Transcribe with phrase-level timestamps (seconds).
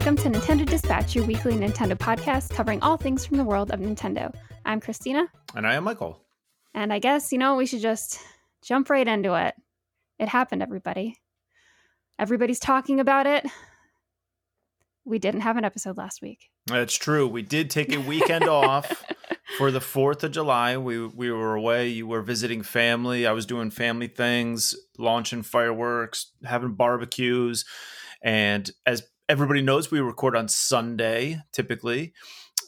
[0.00, 3.80] Welcome to Nintendo Dispatch, your weekly Nintendo podcast covering all things from the world of
[3.80, 4.34] Nintendo.
[4.64, 5.26] I'm Christina.
[5.54, 6.24] And I am Michael.
[6.72, 8.18] And I guess, you know, we should just
[8.64, 9.54] jump right into it.
[10.18, 11.18] It happened, everybody.
[12.18, 13.44] Everybody's talking about it.
[15.04, 16.48] We didn't have an episode last week.
[16.66, 17.28] That's true.
[17.28, 19.04] We did take a weekend off
[19.58, 20.78] for the 4th of July.
[20.78, 21.88] We we were away.
[21.88, 23.26] You were visiting family.
[23.26, 27.66] I was doing family things, launching fireworks, having barbecues.
[28.22, 32.12] And as everybody knows, we record on Sunday typically.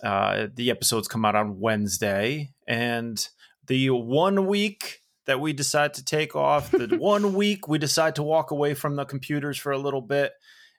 [0.00, 2.52] Uh, the episodes come out on Wednesday.
[2.68, 3.28] And
[3.66, 8.22] the one week that we decide to take off, the one week we decide to
[8.22, 10.34] walk away from the computers for a little bit,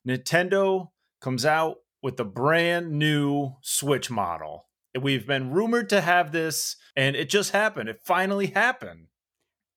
[0.07, 0.87] Nintendo
[1.19, 4.69] comes out with the brand new Switch model.
[4.97, 7.89] We've been rumored to have this, and it just happened.
[7.89, 9.07] It finally happened.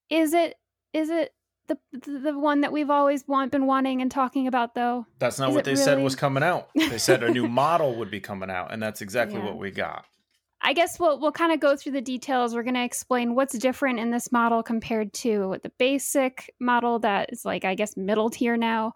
[0.09, 0.55] Is it?
[0.93, 1.33] Is it
[1.69, 1.79] the
[2.23, 5.07] the one that we've always want, been wanting and talking about though?
[5.19, 6.69] That's not Is what they said was coming out.
[6.75, 9.47] They said a new model would be coming out, and that's exactly Yeah.
[9.47, 10.05] what we got.
[10.63, 12.55] I guess we'll we'll kind of go through the details.
[12.55, 17.33] We're going to explain what's different in this model compared to the basic model that
[17.33, 18.93] is like I guess middle tier now.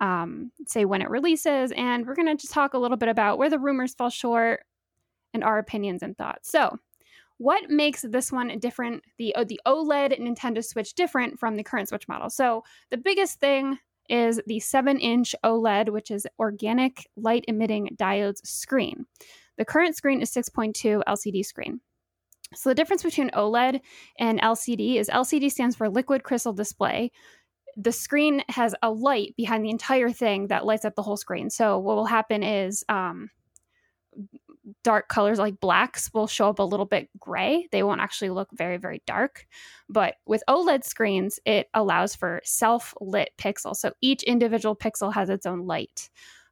[0.00, 3.38] Um, say when it releases, and we're going to just talk a little bit about
[3.38, 4.64] where the rumors fall short
[5.32, 6.50] and our opinions and thoughts.
[6.50, 6.78] So,
[7.38, 9.02] what makes this one different?
[9.18, 12.30] The uh, the OLED Nintendo Switch different from the current Switch model.
[12.30, 18.46] So, the biggest thing is the seven inch OLED, which is organic light emitting diodes
[18.46, 19.06] screen.
[19.56, 21.80] The current screen is 6.2 LCD screen.
[22.54, 23.80] So the difference between OLED
[24.18, 27.10] and LCD is LCD stands for liquid crystal display.
[27.76, 31.50] The screen has a light behind the entire thing that lights up the whole screen.
[31.50, 33.30] So what will happen is um,
[34.82, 37.68] dark colors like blacks will show up a little bit gray.
[37.72, 39.46] They won't actually look very, very dark.
[39.88, 43.76] But with OLED screens, it allows for self lit pixels.
[43.76, 46.08] So each individual pixel has its own light.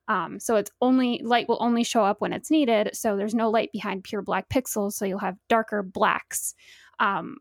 [0.09, 2.91] Um, so it's only light will only show up when it's needed.
[2.93, 4.93] So there's no light behind pure black pixels.
[4.93, 6.55] So you'll have darker blacks.
[6.99, 7.37] Um,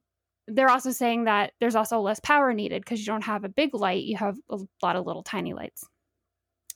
[0.48, 3.74] they're also saying that there's also less power needed because you don't have a big
[3.74, 4.04] light.
[4.04, 5.86] You have a lot of little tiny lights.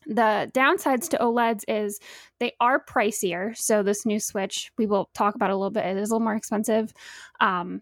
[0.07, 1.99] The downsides to OLEDs is
[2.39, 3.57] they are pricier.
[3.57, 5.85] So this new Switch, we will talk about a little bit.
[5.85, 6.93] It is a little more expensive,
[7.39, 7.81] um,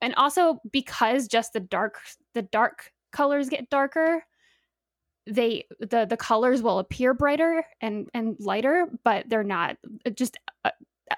[0.00, 2.00] and also because just the dark
[2.34, 4.24] the dark colors get darker,
[5.26, 9.76] they the the colors will appear brighter and and lighter, but they're not.
[10.14, 10.70] Just uh,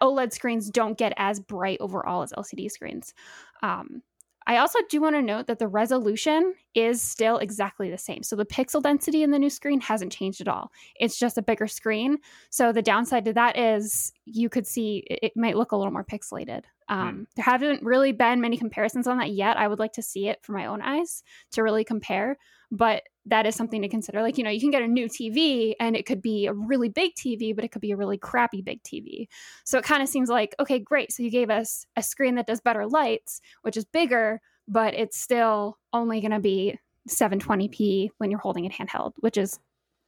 [0.03, 3.15] OLED screens don't get as bright overall as LCD screens.
[3.63, 4.03] Um,
[4.49, 8.23] I also do want to note that the resolution is still exactly the same.
[8.23, 10.73] So the pixel density in the new screen hasn't changed at all.
[10.99, 12.17] It's just a bigger screen.
[12.49, 16.05] So the downside to that is you could see it might look a little more
[16.05, 16.63] pixelated.
[16.89, 19.59] Um, There haven't really been many comparisons on that yet.
[19.59, 21.23] I would like to see it for my own eyes
[21.53, 22.39] to really compare,
[22.71, 24.23] but that is something to consider.
[24.23, 26.89] Like, you know, you can get a new TV and it could be a really
[26.89, 29.29] big TV, but it could be a really crappy big TV.
[29.65, 31.13] So it kind of seems like, okay, great.
[31.13, 35.19] So you gave us a screen that does better lights, which is bigger, but it's
[35.19, 36.79] still only going to be
[37.09, 39.59] 720p when you're holding it handheld, which is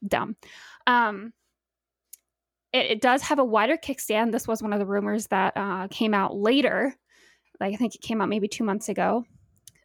[0.06, 0.37] dumb.
[0.87, 1.32] Um,
[2.72, 4.32] it, it does have a wider kickstand.
[4.32, 6.94] This was one of the rumors that uh, came out later.
[7.58, 9.25] Like I think it came out maybe two months ago.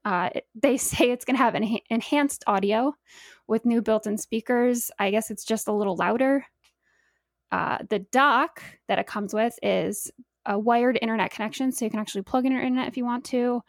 [0.06, 2.94] Uh, they say it's going to have enha- enhanced audio
[3.48, 4.92] with new built-in speakers.
[5.00, 6.46] I guess it's just a little louder.
[7.52, 10.12] Uh, the dock that it comes with is
[10.46, 13.26] a wired internet connection, so you can actually plug in your internet if you want
[13.26, 13.62] to.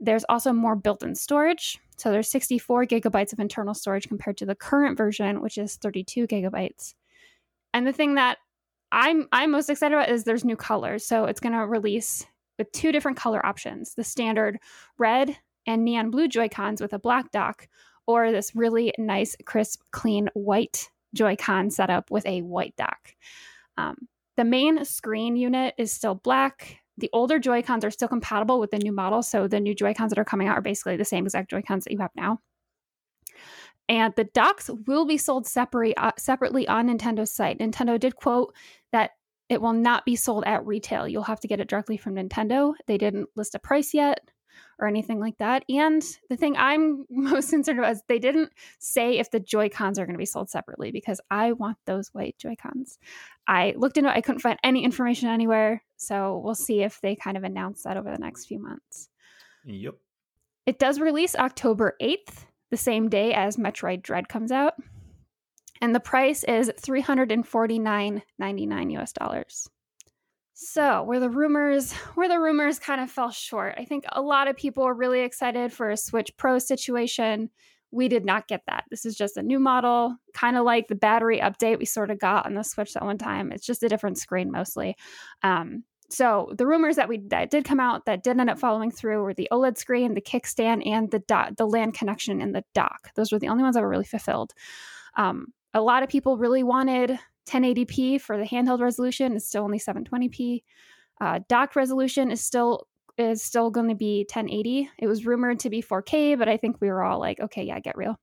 [0.00, 1.78] There's also more built-in storage.
[1.96, 6.26] So there's 64 gigabytes of internal storage compared to the current version, which is 32
[6.28, 6.94] gigabytes.
[7.74, 8.38] And the thing that
[8.92, 11.04] I'm I'm most excited about is there's new colors.
[11.04, 12.24] So it's going to release
[12.58, 14.58] with two different color options: the standard
[14.98, 15.36] red
[15.66, 17.68] and neon blue Joy Cons with a black dock,
[18.06, 23.14] or this really nice, crisp, clean white Joy-Con setup with a white dock.
[23.76, 26.78] Um, the main screen unit is still black.
[26.96, 30.18] The older Joy-Cons are still compatible with the new model, so the new Joy-Cons that
[30.18, 32.40] are coming out are basically the same exact Joy-Cons that you have now.
[33.88, 37.58] And the docks will be sold separate, uh, separately on Nintendo's site.
[37.58, 38.54] Nintendo did quote
[38.92, 39.12] that
[39.48, 41.08] it will not be sold at retail.
[41.08, 42.74] You'll have to get it directly from Nintendo.
[42.86, 44.20] They didn't list a price yet
[44.78, 45.64] or anything like that.
[45.68, 49.98] And the thing I'm most concerned about is they didn't say if the Joy Cons
[49.98, 52.98] are going to be sold separately because I want those white Joy Cons.
[53.46, 55.82] I looked into it, I couldn't find any information anywhere.
[55.96, 59.08] So we'll see if they kind of announce that over the next few months.
[59.64, 59.94] Yep.
[60.66, 64.74] It does release October 8th, the same day as Metroid Dread comes out.
[65.80, 69.70] And the price is $349.99 US dollars.
[70.60, 73.76] So, where the rumors where the rumors kind of fell short.
[73.78, 77.50] I think a lot of people were really excited for a Switch Pro situation.
[77.92, 78.84] We did not get that.
[78.90, 82.18] This is just a new model, kind of like the battery update we sort of
[82.18, 83.52] got on the Switch that one time.
[83.52, 84.96] It's just a different screen mostly.
[85.44, 88.90] Um, so the rumors that we that did come out that did end up following
[88.90, 92.64] through were the OLED screen, the kickstand, and the dot, the LAN connection in the
[92.74, 93.10] dock.
[93.14, 94.54] Those were the only ones that were really fulfilled.
[95.16, 97.16] Um, a lot of people really wanted
[97.48, 99.34] 1080p for the handheld resolution.
[99.34, 100.62] is still only 720p.
[101.20, 102.86] Uh, docked resolution is still
[103.16, 104.88] is still going to be 1080.
[104.98, 107.80] It was rumored to be 4K, but I think we were all like, okay, yeah,
[107.80, 108.16] get real.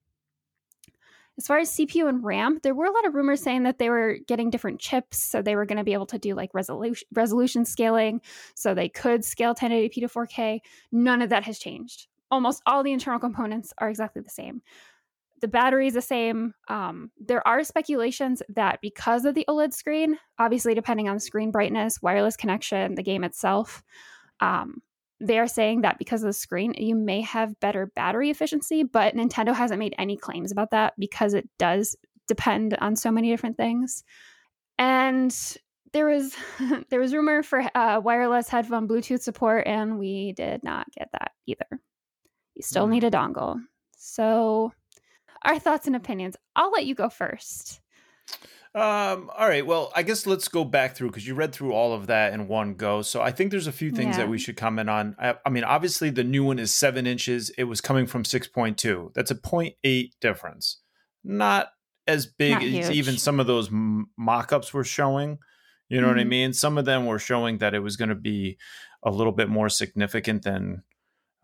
[1.38, 3.90] As far as CPU and RAM, there were a lot of rumors saying that they
[3.90, 7.06] were getting different chips, so they were going to be able to do like resolution
[7.14, 8.22] resolution scaling,
[8.56, 10.60] so they could scale 1080p to 4K.
[10.94, 12.08] None of that has changed.
[12.32, 14.62] Almost all the internal components are exactly the same.
[15.42, 16.54] The battery is the same.
[16.70, 22.02] Um, there are speculations that because of the OLED screen, obviously depending on screen brightness,
[22.02, 23.84] wireless connection, the game itself,
[24.40, 24.82] um,
[25.20, 29.16] they are saying that because of the screen, you may have better battery efficiency, but
[29.16, 31.96] Nintendo hasn't made any claims about that because it does
[32.28, 34.04] depend on so many different things.
[34.78, 35.34] And
[35.94, 36.36] there was
[36.90, 41.32] there was rumor for uh, wireless headphone Bluetooth support, and we did not get that
[41.48, 41.82] either.
[42.56, 42.92] You still mm.
[42.92, 43.60] need a dongle.
[43.98, 44.74] So,
[45.46, 46.36] our thoughts and opinions.
[46.56, 47.80] I'll let you go first.
[48.74, 49.66] Um, all right.
[49.66, 52.50] Well, I guess let's go back through because you read through all of that in
[52.50, 53.02] one go.
[53.02, 54.24] So I think there's a few things yeah.
[54.24, 55.16] that we should comment on.
[55.18, 57.52] I, I, mean, obviously, the new one is seven inches.
[57.58, 59.14] It was coming from 6.2.
[59.14, 60.82] That's a 0.8 difference.
[61.24, 61.70] Not
[62.06, 65.40] as big Not as even some of those mock ups were showing.
[65.88, 66.10] You know mm-hmm.
[66.10, 66.30] what I mm-hmm.
[66.30, 66.54] mean?
[66.54, 68.58] Some of them were showing that it was going to be
[69.04, 70.84] a little bit more significant than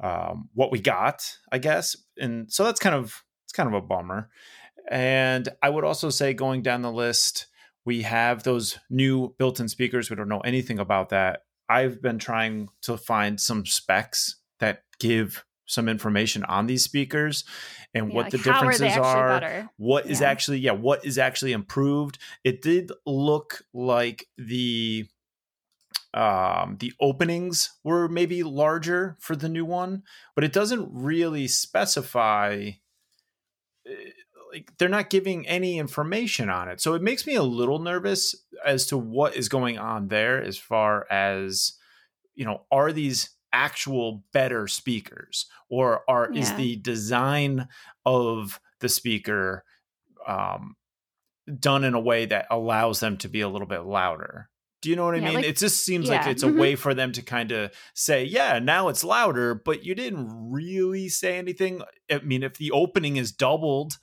[0.02, 1.96] um, what we got, I guess.
[2.18, 4.30] And so that's kind of it's kind of a bummer.
[4.90, 7.48] And I would also say, going down the list,
[7.84, 10.10] we have those new built in speakers.
[10.10, 11.42] We don't know anything about that.
[11.68, 17.44] I've been trying to find some specs that give some information on these speakers
[17.94, 20.12] and yeah, what like the differences are, are what yeah.
[20.12, 25.08] is actually yeah what is actually improved it did look like the
[26.14, 30.04] um the openings were maybe larger for the new one
[30.36, 32.72] but it doesn't really specify
[34.52, 36.82] like they're not giving any information on it.
[36.82, 38.36] So it makes me a little nervous
[38.66, 41.74] as to what is going on there as far as
[42.36, 46.42] you know, are these actual better speakers or are yeah.
[46.42, 47.68] is the design
[48.06, 49.64] of the speaker
[50.26, 50.76] um
[51.60, 54.50] done in a way that allows them to be a little bit louder?
[54.82, 55.36] Do you know what I yeah, mean?
[55.36, 56.18] Like, it just seems yeah.
[56.18, 56.60] like it's a mm-hmm.
[56.60, 61.08] way for them to kind of say, yeah, now it's louder, but you didn't really
[61.08, 61.82] say anything.
[62.12, 63.98] I mean, if the opening is doubled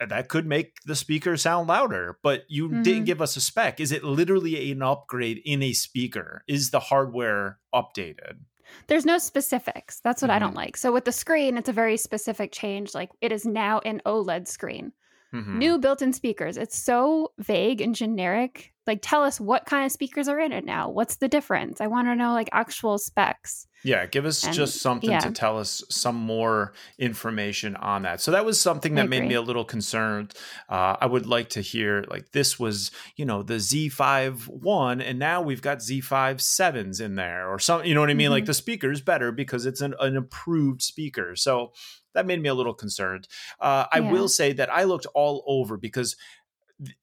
[0.00, 2.82] uh, that could make the speaker sound louder but you mm-hmm.
[2.82, 6.80] didn't give us a spec is it literally an upgrade in a speaker is the
[6.80, 8.38] hardware updated
[8.86, 10.36] there's no specifics that's what mm-hmm.
[10.36, 10.58] i don't mm-hmm.
[10.58, 14.00] like so with the screen it's a very specific change like it is now an
[14.06, 14.92] oled screen
[15.34, 15.58] mm-hmm.
[15.58, 20.26] new built-in speakers it's so vague and generic like tell us what kind of speakers
[20.26, 24.06] are in it now what's the difference i want to know like actual specs yeah,
[24.06, 25.20] give us and, just something yeah.
[25.20, 28.20] to tell us some more information on that.
[28.20, 30.34] So that was something that made me a little concerned.
[30.68, 35.18] Uh, I would like to hear like this was, you know, the Z5 one, and
[35.18, 37.88] now we've got Z5 sevens in there, or something.
[37.88, 38.26] You know what I mean?
[38.26, 38.32] Mm-hmm.
[38.32, 41.36] Like the speaker is better because it's an, an improved speaker.
[41.36, 41.72] So
[42.14, 43.28] that made me a little concerned.
[43.60, 44.10] Uh, I yeah.
[44.10, 46.16] will say that I looked all over because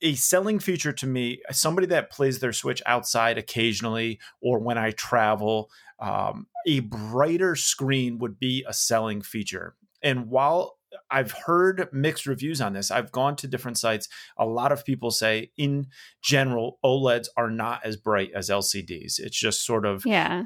[0.02, 4.92] a selling feature to me somebody that plays their switch outside occasionally or when i
[4.92, 10.78] travel um, a brighter screen would be a selling feature and while
[11.12, 12.90] I've heard mixed reviews on this.
[12.90, 14.08] I've gone to different sites.
[14.38, 15.88] A lot of people say, in
[16.24, 19.20] general, OLEDs are not as bright as LCDs.
[19.20, 20.44] It's just sort of yeah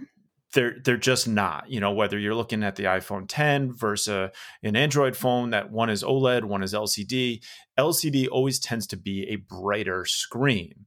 [0.53, 1.69] they're they're just not.
[1.69, 4.31] You know, whether you're looking at the iPhone 10 versus
[4.63, 7.43] an Android phone, that one is OLED, one is LCD.
[7.77, 10.85] LCD always tends to be a brighter screen.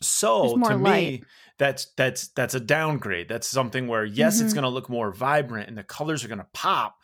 [0.00, 0.80] So to light.
[0.80, 1.22] me,
[1.58, 3.28] that's that's that's a downgrade.
[3.28, 4.44] That's something where yes, mm-hmm.
[4.44, 6.96] it's going to look more vibrant and the colors are going to pop,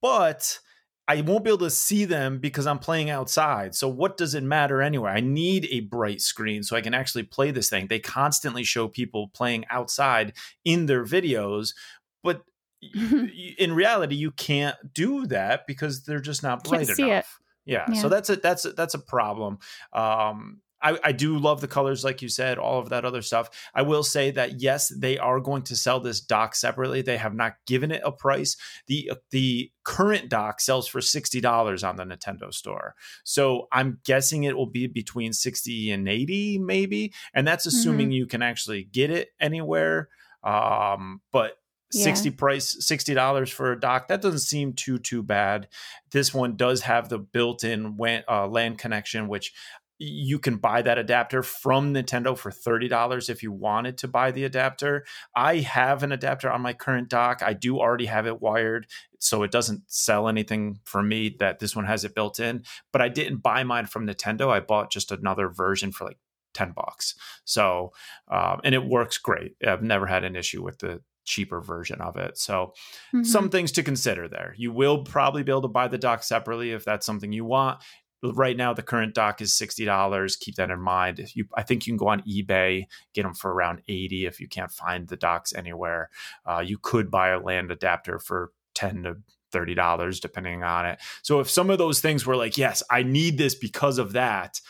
[0.00, 0.58] but
[1.08, 3.74] I won't be able to see them because I'm playing outside.
[3.74, 5.12] So what does it matter anyway?
[5.12, 7.86] I need a bright screen so I can actually play this thing.
[7.86, 10.34] They constantly show people playing outside
[10.66, 11.74] in their videos,
[12.22, 12.42] but
[12.82, 17.40] in reality you can't do that because they're just not bright enough.
[17.64, 19.58] Yeah, yeah, so that's a that's a, that's a problem.
[19.92, 23.50] Um, I, I, do love the colors, like you said, all of that other stuff.
[23.74, 27.02] I will say that yes, they are going to sell this dock separately.
[27.02, 28.56] They have not given it a price.
[28.86, 32.94] the The current dock sells for sixty dollars on the Nintendo Store,
[33.24, 37.12] so I'm guessing it will be between sixty and eighty, maybe.
[37.34, 38.12] And that's assuming mm-hmm.
[38.12, 40.08] you can actually get it anywhere.
[40.44, 41.54] Um, but
[41.90, 42.04] Yeah.
[42.04, 45.68] 60 price $60 for a dock that doesn't seem too too bad
[46.10, 49.54] this one does have the built-in WAN, uh, LAN connection which
[49.98, 54.44] you can buy that adapter from Nintendo for $30 if you wanted to buy the
[54.44, 55.04] adapter.
[55.34, 57.42] I have an adapter on my current dock.
[57.42, 58.86] I do already have it wired,
[59.18, 62.62] so it doesn't sell anything for me that this one has it built in,
[62.92, 64.48] but I didn't buy mine from Nintendo.
[64.50, 66.18] I bought just another version for like
[66.54, 67.14] 10 bucks.
[67.44, 67.92] So,
[68.28, 69.56] um, and it works great.
[69.66, 72.38] I've never had an issue with the cheaper version of it.
[72.38, 72.72] So,
[73.14, 73.26] Mhm.
[73.26, 74.54] some things to consider there.
[74.56, 77.82] You will probably be able to buy the dock separately if that's something you want.
[78.22, 80.34] Right now, the current dock is sixty dollars.
[80.34, 81.20] Keep that in mind.
[81.20, 84.40] If you, I think you can go on eBay get them for around eighty if
[84.40, 86.10] you can't find the docks anywhere.
[86.44, 89.18] Uh, you could buy a LAN adapter for ten to
[89.52, 90.98] thirty dollars, depending on it.
[91.22, 94.60] So if some of those things were like, yes, I need this because of that,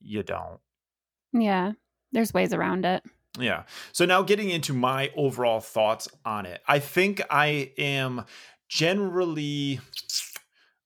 [0.00, 0.58] you don't.
[1.32, 1.72] Yeah.
[2.10, 3.04] There's ways around it.
[3.38, 3.62] Yeah.
[3.92, 6.60] So now getting into my overall thoughts on it.
[6.66, 8.26] I think I am
[8.68, 9.80] generally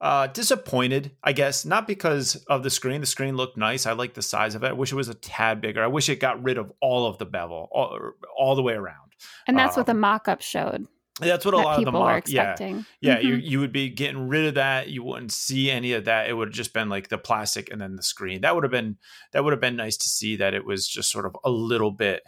[0.01, 3.01] uh disappointed, I guess, not because of the screen.
[3.01, 3.87] The screen looked nice.
[3.87, 4.69] I like the size of it.
[4.69, 5.83] I wish it was a tad bigger.
[5.83, 7.99] I wish it got rid of all of the bevel all,
[8.37, 9.13] all the way around.
[9.47, 10.87] And that's what the Um, mock up showed
[11.21, 12.85] That's what a that lot of the people were mock, yeah, expecting.
[13.01, 13.43] yeah, you Mhm.
[13.43, 14.89] you would be getting rid of that.
[14.91, 16.29] You wouldn't see any of that.
[16.29, 18.43] It would have just been like the plastic and then the screen.
[18.43, 18.99] That would have been
[19.33, 21.91] that would have been nice to see that it was just sort of a little
[21.91, 22.23] bit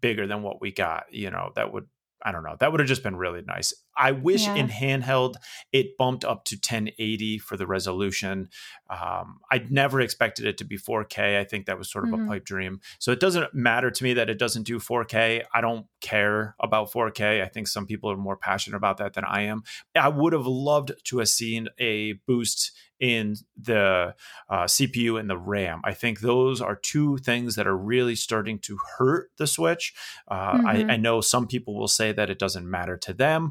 [0.00, 1.04] bigger than what we got.
[1.12, 1.88] You know, that would
[2.24, 2.56] I don't know.
[2.60, 3.72] That would have just been really nice.
[3.96, 4.54] I wish Yeah.
[4.54, 5.34] in handheld
[5.72, 8.48] it bumped up to 1080 for the resolution.
[8.88, 11.38] Um, I never expected it to be 4K.
[11.38, 12.24] I think that was sort of Mhm.
[12.24, 12.80] a pipe dream.
[12.98, 15.42] So it doesn't matter to me that it doesn't do 4K.
[15.52, 17.42] I don't care about 4K.
[17.42, 19.62] I think some people are more passionate about that than I am.
[19.94, 24.14] I would have loved to have seen a boost in the
[24.48, 25.80] uh, CPU and the RAM.
[25.84, 29.92] I think those are two things that are really starting to hurt the Switch.
[30.28, 30.90] Uh, Mhm.
[30.90, 33.50] I, I know some people will say that it doesn't matter to them,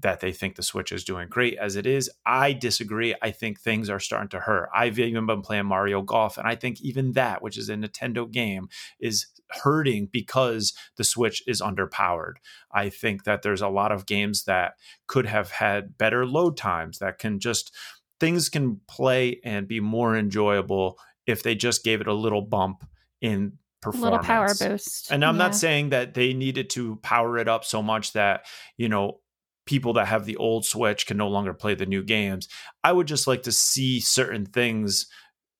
[0.00, 2.10] that they think the Switch is doing great as it is.
[2.26, 3.14] I disagree.
[3.22, 4.68] I think things are starting to hurt.
[4.74, 8.28] I've even been playing Mario Golf, and I think even that, which is a Nintendo
[8.30, 8.68] game,
[9.00, 9.26] is
[9.62, 12.34] hurting because the Switch is underpowered.
[12.70, 14.74] I think that there's a lot of games that
[15.06, 17.74] could have had better load times that can just
[18.20, 22.84] things can play and be more enjoyable if they just gave it a little bump
[23.20, 24.02] in performance.
[24.02, 25.10] A little power boost.
[25.10, 25.44] And I'm Yeah.
[25.44, 28.46] not saying that they needed to power it up so much that,
[28.76, 29.20] you know,
[29.66, 32.48] people that have the old Switch can no longer play the new games.
[32.82, 35.06] I would just like to see certain things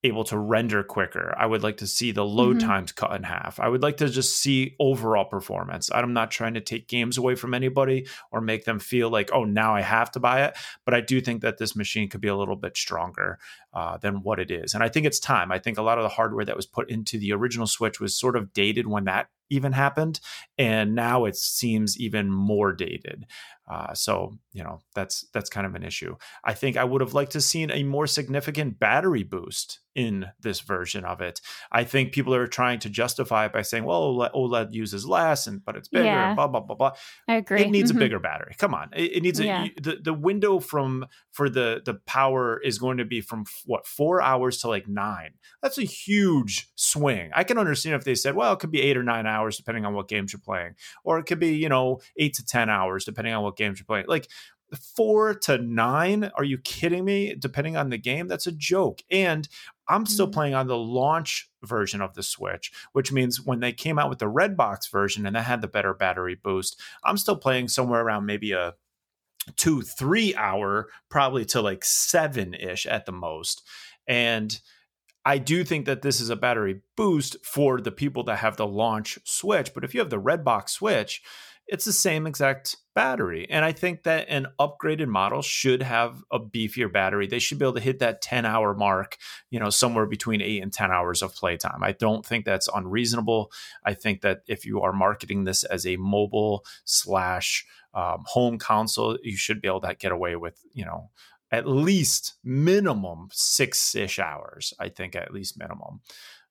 [0.04, 1.34] able to render quicker.
[1.36, 2.60] I would like to see the load Mhm.
[2.60, 3.58] times cut in half.
[3.58, 5.90] I would like to just see overall performance.
[5.92, 9.42] I'm not trying to take games away from anybody or make them feel like, oh,
[9.44, 10.56] now I have to buy it.
[10.84, 13.40] But I do think that this machine could be a little bit stronger
[13.74, 14.72] uh, than what it is.
[14.72, 15.52] And I think it's time.
[15.52, 18.18] I think a lot of the hardware that was put into the original Switch was
[18.18, 20.20] sort of dated when that even happened.
[20.56, 23.26] And now it seems even more dated.
[23.70, 26.16] Uh, so you know that's that's kind of an issue.
[26.44, 30.60] I think I would have liked to seen a more significant battery boost in this
[30.60, 31.40] version of it.
[31.72, 35.46] I think people are trying to justify it by saying, "Well, OLED, OLED uses less,
[35.46, 36.28] and but it's bigger." Yeah.
[36.28, 36.92] And blah blah blah blah.
[37.28, 37.60] I agree.
[37.62, 37.96] It needs Mhm.
[37.96, 38.54] a bigger battery.
[38.58, 39.64] Come on, it, it needs a Yeah.
[39.64, 43.86] you- the the window from for the the power is going to be from what
[43.86, 45.34] four hours to like nine.
[45.62, 47.30] That's a huge swing.
[47.34, 49.84] I can understand if they said, "Well, it could be eight or nine hours depending
[49.84, 50.74] on what games you're playing,"
[51.04, 53.86] or it could be you know eight to ten hours depending on what games you're
[53.86, 54.06] playing.
[54.08, 54.28] Like
[54.76, 59.48] four to nine are you kidding me depending on the game that's a joke and
[59.88, 60.32] i'm still Mhm.
[60.32, 64.18] playing on the launch version of the switch which means when they came out with
[64.18, 68.02] the red box version and that had the better battery boost i'm still playing somewhere
[68.02, 68.74] around maybe a
[69.56, 73.62] two three hour probably to like seven ish at the most
[74.06, 74.60] and
[75.24, 78.66] I do think that this is a battery boost for the people that have the
[78.66, 79.74] launch switch.
[79.74, 81.20] But if you have the red box switch,
[81.68, 83.46] it's the same exact battery.
[83.48, 87.26] And I think that an upgraded model should have a beefier battery.
[87.26, 89.18] They should be able to hit that 10 hour mark,
[89.50, 91.82] you know, somewhere between eight and 10 hours of playtime.
[91.82, 93.52] I don't think that's unreasonable.
[93.84, 99.18] I think that if you are marketing this as a mobile slash um, home console,
[99.22, 101.10] you should be able to get away with, you know,
[101.50, 104.72] at least minimum six ish hours.
[104.78, 106.00] I think at least minimum.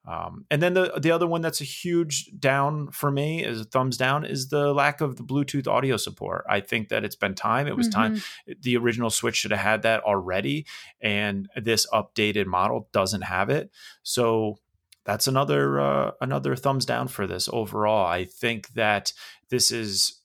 [0.07, 3.65] Um, and then the the other one that's a huge down for me is a
[3.65, 6.45] thumbs down is the lack of the Bluetooth audio support.
[6.49, 7.67] I think that it's been time.
[7.67, 8.15] It was time.
[8.15, 8.61] Mhm.
[8.61, 10.65] The original Switch should have had that already,
[11.01, 13.69] and this updated model doesn't have it.
[14.01, 14.59] So
[15.03, 18.05] that's another uh, another thumbs down for this overall.
[18.07, 19.11] I think that
[19.49, 20.21] this is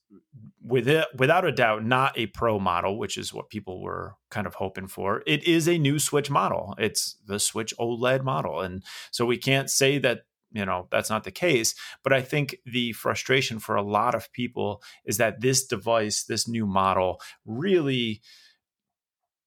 [0.64, 4.46] with it, without a doubt not a pro model, which is what people were kind
[4.46, 5.22] of hoping for.
[5.26, 6.74] It is a new Switch model.
[6.78, 11.24] It's the Switch OLED model, and so we can't say that you know that's not
[11.24, 15.66] the case but i think the frustration for a lot of people is that this
[15.66, 18.20] device this new model really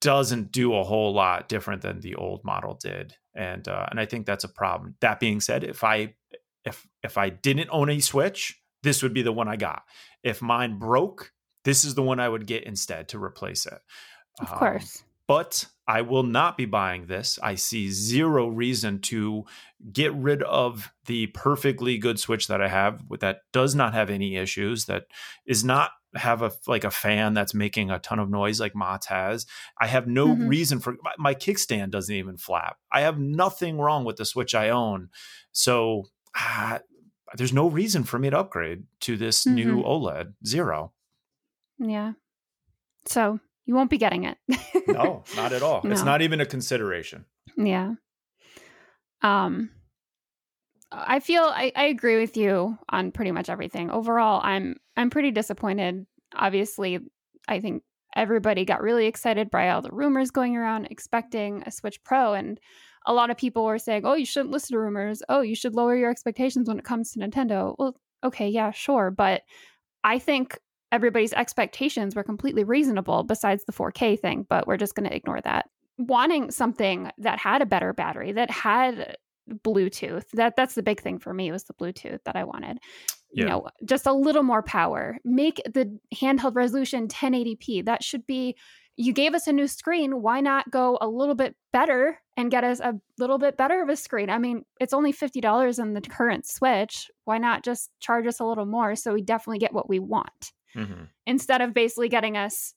[0.01, 4.05] doesn't do a whole lot different than the old model did and uh, and i
[4.05, 6.13] think that's a problem that being said if i
[6.65, 9.83] if if i didn't own a switch this would be the one i got
[10.25, 11.31] if mine broke
[11.63, 13.79] this is the one i would get instead to replace it
[14.41, 17.39] of um, course but I will not be buying this.
[17.41, 19.45] I see zero reason to
[19.91, 24.35] get rid of the perfectly good Switch that I have that does not have any
[24.35, 25.05] issues, that
[25.45, 29.07] is not have a like a fan that's making a ton of noise like Mott's
[29.07, 29.45] has.
[29.79, 30.47] I have no mm-hmm.
[30.47, 32.77] reason for my, my kickstand doesn't even flap.
[32.91, 35.09] I have nothing wrong with the Switch I own.
[35.51, 36.05] So
[36.39, 36.79] uh,
[37.37, 39.55] there's no reason for me to upgrade to this mm-hmm.
[39.55, 40.33] new OLED.
[40.45, 40.93] Zero.
[41.79, 42.13] Yeah.
[43.05, 44.37] So you won't be getting it.
[44.87, 45.81] no, not at all.
[45.83, 45.91] No.
[45.91, 47.25] It's not even a consideration.
[47.57, 47.93] Yeah.
[49.21, 49.69] Um
[50.91, 53.89] I feel I, I agree with you on pretty much everything.
[53.89, 56.05] Overall, I'm I'm pretty disappointed.
[56.33, 56.99] Obviously,
[57.47, 57.83] I think
[58.15, 62.59] everybody got really excited by all the rumors going around expecting a Switch Pro and
[63.05, 65.21] a lot of people were saying, "Oh, you shouldn't listen to rumors.
[65.29, 69.11] Oh, you should lower your expectations when it comes to Nintendo." Well, okay, yeah, sure,
[69.11, 69.43] but
[70.03, 70.59] I think
[70.91, 75.41] everybody's expectations were completely reasonable besides the 4K thing, but we're just going to ignore
[75.41, 75.69] that.
[75.97, 79.17] Wanting something that had a better battery, that had
[79.49, 82.77] Bluetooth, that that's the big thing for me was the Bluetooth that I wanted.
[83.31, 83.43] Yeah.
[83.43, 85.17] You know, just a little more power.
[85.25, 87.85] Make the handheld resolution 1080p.
[87.85, 88.55] That should be
[88.97, 90.21] you gave us a new screen.
[90.21, 93.89] Why not go a little bit better and get us a little bit better of
[93.89, 94.29] a screen?
[94.29, 97.09] I mean, it's only $50 in the current Switch.
[97.23, 100.51] Why not just charge us a little more so we definitely get what we want?
[100.75, 101.03] mm-hmm.
[101.25, 102.73] instead of basically getting us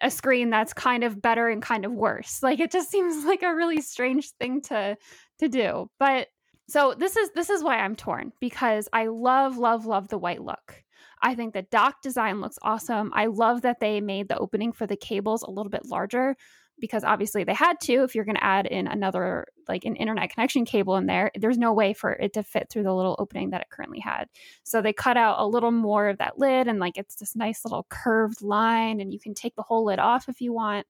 [0.00, 2.42] a screen that's kind of better and kind of worse.
[2.42, 4.96] Like it just seems like a really strange thing to
[5.38, 5.90] to do.
[5.98, 6.28] But
[6.68, 10.42] so this is this is why I'm torn because I love love love the white
[10.42, 10.82] look.
[11.24, 13.12] I think the dock design looks awesome.
[13.14, 16.36] I love that they made the opening for the cables a little bit larger
[16.82, 20.30] because obviously they had to if you're going to add in another like an internet
[20.30, 23.50] connection cable in there there's no way for it to fit through the little opening
[23.50, 24.28] that it currently had.
[24.64, 27.64] So they cut out a little more of that lid and like it's this nice
[27.64, 30.86] little curved line and you can take the whole lid off if you want.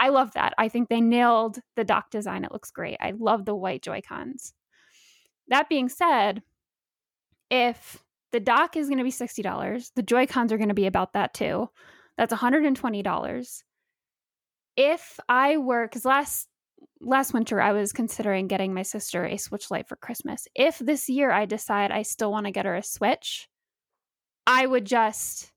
[0.00, 0.52] I love that.
[0.58, 2.44] I think they nailed the dock design.
[2.44, 2.98] It looks great.
[3.00, 4.52] I love the white joy cons
[5.48, 6.42] that being said
[7.50, 10.86] if the dock is going to be $60 the joy cons are going to be
[10.86, 11.70] about that too.
[12.18, 13.62] That's $120
[14.76, 16.48] if I were because last
[17.00, 20.46] last winter I was considering getting my sister a Switch Lite for Christmas.
[20.54, 23.48] If this year I decide I still want to get her a Switch,
[24.46, 25.52] I would just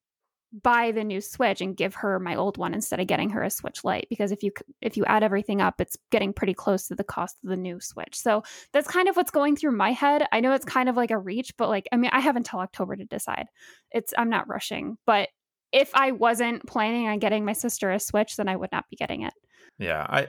[0.63, 3.49] buy the new Switch and give her my old one instead of getting her a
[3.49, 4.51] Switch Lite because if you
[4.81, 7.79] if you add everything up, it's getting pretty close to the cost of the new
[7.79, 8.15] Switch.
[8.15, 10.25] So that's kind of what's going through my head.
[10.31, 12.59] I know it's kind of like a reach, but like I mean, I have until
[12.59, 13.47] October to decide.
[13.91, 15.29] It's I'm not rushing, but
[15.71, 18.95] if I wasn't planning on getting my sister a Switch, then I would not be
[18.95, 19.33] getting it.
[19.77, 20.27] Yeah, I,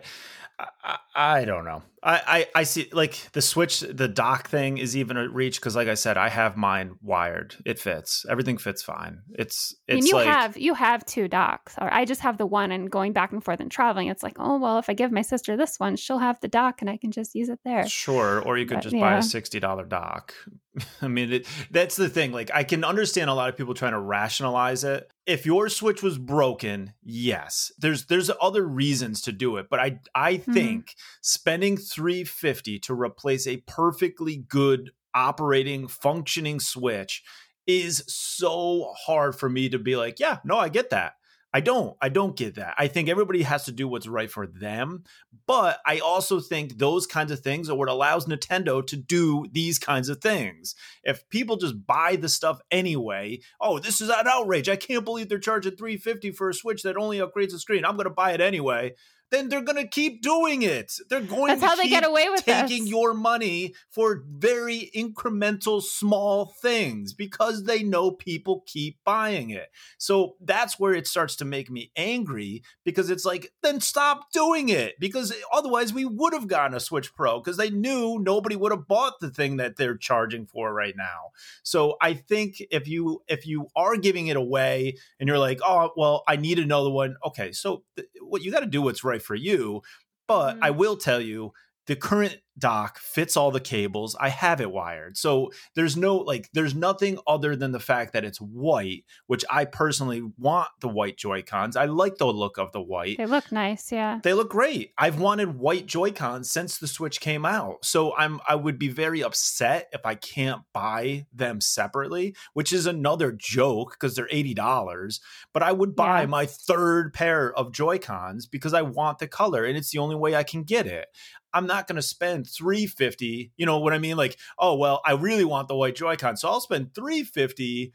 [0.84, 1.82] I, I don't know.
[2.02, 5.76] I, I, I see like the switch, the dock thing is even a reach because,
[5.76, 7.56] like I said, I have mine wired.
[7.66, 8.24] It fits.
[8.28, 9.20] Everything fits fine.
[9.32, 9.74] It's.
[9.86, 12.46] it's I mean, you like, have you have two docks, or I just have the
[12.46, 12.72] one.
[12.72, 15.22] And going back and forth and traveling, it's like, oh well, if I give my
[15.22, 17.86] sister this one, she'll have the dock, and I can just use it there.
[17.86, 19.00] Sure, or you could but, just yeah.
[19.00, 20.32] buy a sixty dollar dock.
[21.02, 22.32] I mean, it, that's the thing.
[22.32, 25.10] Like, I can understand a lot of people trying to rationalize it.
[25.26, 30.00] If your switch was broken, yes, there's there's other reasons to do it, but I
[30.14, 30.52] I mm-hmm.
[30.52, 37.22] think spending 350 to replace a perfectly good operating functioning switch
[37.66, 41.14] is so hard for me to be like, yeah, no, I get that.
[41.52, 41.96] I don't.
[42.00, 42.74] I don't get that.
[42.78, 45.04] I think everybody has to do what's right for them.
[45.46, 49.78] But I also think those kinds of things are what allows Nintendo to do these
[49.78, 50.76] kinds of things.
[51.02, 54.68] If people just buy the stuff anyway, oh, this is an outrage.
[54.68, 57.84] I can't believe they're charging 350 for a Switch that only upgrades the screen.
[57.84, 58.94] I'm going to buy it anyway
[59.30, 60.92] then they're going to keep doing it.
[61.08, 65.82] They're going That's to how they get away with taking your money for very incremental
[65.82, 69.68] small things because they know people keep buying it.
[69.98, 74.68] So that's where it starts to make me angry because it's like then stop doing
[74.68, 78.72] it because otherwise we would have gotten a Switch Pro because they knew nobody would
[78.72, 81.30] have bought the thing that they're charging for right now.
[81.62, 85.90] So I think if you if you are giving it away and you're like, "Oh,
[85.96, 89.19] well, I need another one." Okay, so th- what you got to do what's right
[89.20, 89.82] for you.
[90.26, 90.58] But mm.
[90.62, 91.52] I will tell you,
[91.90, 94.14] the current dock fits all the cables.
[94.20, 95.16] I have it wired.
[95.16, 99.64] So there's no like there's nothing other than the fact that it's white, which I
[99.64, 101.74] personally want the white Joy-Cons.
[101.74, 103.16] I like the look of the white.
[103.16, 104.20] They look nice, yeah.
[104.22, 104.92] They look great.
[104.98, 107.84] I've wanted white Joy-Cons since the Switch came out.
[107.84, 112.86] So I'm I would be very upset if I can't buy them separately, which is
[112.86, 115.18] another joke because they're $80.
[115.52, 116.26] But I would buy Yeah.
[116.26, 120.36] my third pair of Joy-Cons because I want the color and it's the only way
[120.36, 121.08] I can get it.
[121.52, 124.16] I'm not going to spend 350, you know what I mean?
[124.16, 127.92] Like, oh well, I really want the white Joy-Con, so I'll spend 350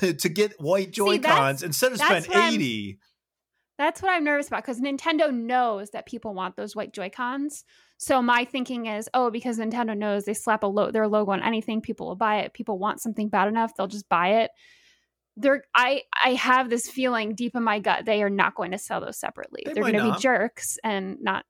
[0.00, 2.98] to, to get white See, Joy-Cons instead of spend what I'm- 80.
[3.78, 7.62] That's what I'm nervous about because Nintendo knows that people want those white Joy Cons.
[7.98, 11.42] So my thinking is, oh, because Nintendo knows they slap a lo- their logo on
[11.42, 12.54] anything, people will buy it.
[12.54, 14.50] People want something bad enough, they'll just buy it.
[15.36, 18.78] They're I I have this feeling deep in my gut they are not going to
[18.78, 19.62] sell those separately.
[19.66, 21.44] They They're going to be jerks and not.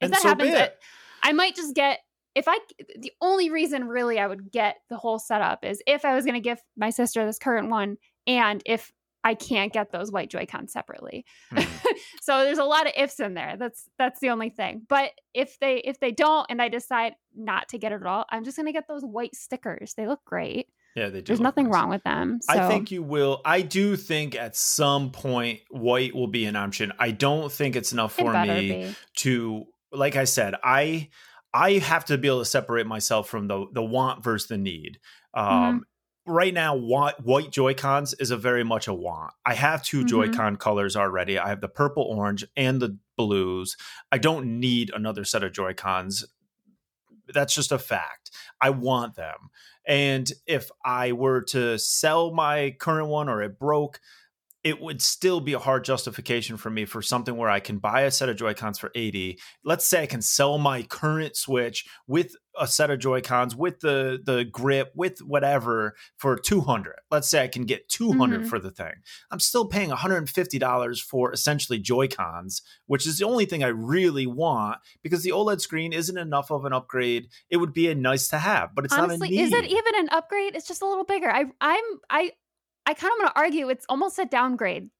[0.00, 0.78] If And that so happens, I, it.
[1.22, 2.00] I might just get.
[2.34, 2.58] If I,
[3.00, 6.36] the only reason really I would get the whole setup is if I was going
[6.36, 10.68] to give my sister this current one, and if I can't get those white Joy-Con
[10.68, 11.24] separately.
[11.50, 11.62] Hmm.
[12.22, 13.56] so there's a lot of ifs in there.
[13.58, 14.82] That's that's the only thing.
[14.88, 18.24] But if they if they don't and I decide not to get it at all,
[18.30, 19.94] I'm just gonna get those white stickers.
[19.94, 20.68] They look great.
[20.96, 21.26] Yeah, they do.
[21.26, 21.74] There's nothing nice.
[21.74, 22.40] wrong with them.
[22.42, 23.40] So I think you will.
[23.44, 26.92] I do think at some point white will be an option.
[26.98, 28.96] I don't think it's enough it for me be.
[29.16, 31.08] to like I said, I
[31.52, 34.98] I have to be able to separate myself from the the want versus the need.
[35.34, 35.84] Um
[36.26, 36.32] Mm-hmm.
[36.32, 39.32] right now want, white Joy-Cons is a very much a want.
[39.46, 40.08] I have 2 Mhm.
[40.08, 41.38] Joy-Con colors already.
[41.38, 43.76] I have the purple orange and the blues.
[44.12, 46.26] I don't need another set of Joy-Cons.
[47.32, 48.30] That's just a fact.
[48.60, 49.50] I want them.
[49.86, 54.00] And if I were to sell my current one or it broke,
[54.62, 58.02] it would still be a hard justification for me for something where I can buy
[58.02, 59.38] a set of Joy-Cons for 80.
[59.64, 64.20] Let's say I can sell my current Switch with a set of Joy-Cons with the
[64.22, 66.96] the grip with whatever for 200.
[67.10, 68.48] Let's say I can get 200 Mhm.
[68.50, 68.92] for the thing.
[69.30, 74.78] I'm still paying $150 for essentially Joy-Cons, which is the only thing I really want
[75.02, 77.28] because the OLED screen isn't enough of an upgrade.
[77.48, 79.40] It would be a nice to have, but it's not a honestly, need.
[79.40, 80.54] is it even an upgrade?
[80.54, 81.30] It's just a little bigger.
[81.30, 82.32] I I'm I
[82.90, 84.90] I kind of want to argue it's almost a downgrade.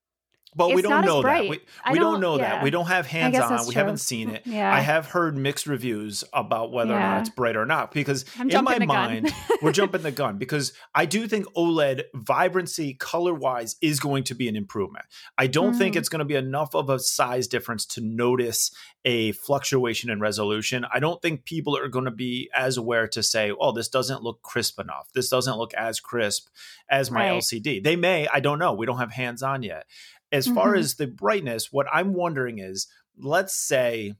[0.56, 1.42] But we don't know that.
[1.42, 1.58] We, we
[1.98, 2.62] don't, don't- know that.
[2.64, 3.52] We don't have hands on.
[3.66, 3.72] We true.
[3.74, 4.42] haven't seen it.
[4.46, 4.72] Yeah.
[4.74, 8.50] I have heard mixed reviews about whether or not it's bright or not because I'm
[8.50, 8.94] in my jumping the gun.
[9.22, 14.24] mind, we're jumping the gun because I do think OLED vibrancy color wise is going
[14.24, 15.04] to be an improvement.
[15.38, 15.98] I don't think Mhm.
[15.98, 18.72] it's going to be enough of a size difference to notice
[19.04, 20.84] a fluctuation in resolution.
[20.92, 24.22] I don't think people are going to be as aware to say, oh, this doesn't
[24.22, 25.08] look crisp enough.
[25.14, 26.48] This doesn't look as crisp
[26.90, 27.36] as my Right.
[27.42, 27.82] LCD.
[27.82, 28.72] They may, I don't know.
[28.74, 29.86] We don't have hands on yet.
[30.32, 30.78] As far Mhm.
[30.78, 32.86] as the brightness, what I'm wondering is
[33.18, 34.14] let's say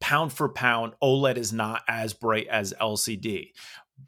[0.00, 3.52] pound for pound, OLED is not as bright as LCD.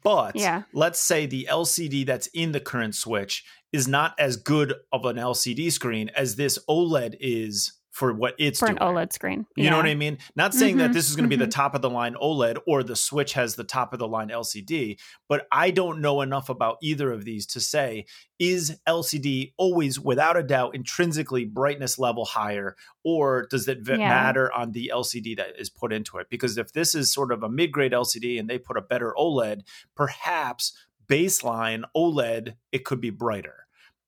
[0.03, 0.63] But Yeah.
[0.73, 5.17] let's say the LCD that's in the current Switch is not as good of an
[5.19, 8.77] LCD screen as this OLED is for what it's for an.
[8.79, 9.45] OLED screen.
[9.55, 9.91] You know what Yeah.
[9.91, 10.17] I mean?
[10.35, 11.51] Not saying that Mhm, this is going to be the mhm.
[11.51, 14.97] top of the line OLED or the Switch has the top of the line LCD,
[15.29, 18.05] but I don't know enough about either of these to say
[18.39, 24.09] is LCD always, without a doubt, intrinsically brightness level higher, or does it v- Yeah.
[24.09, 26.27] matter on the LCD that is put into it?
[26.31, 29.13] Because if this is sort of a mid grade LCD and they put a better
[29.15, 29.61] OLED,
[29.95, 30.75] perhaps
[31.07, 33.67] baseline OLED, it could be brighter.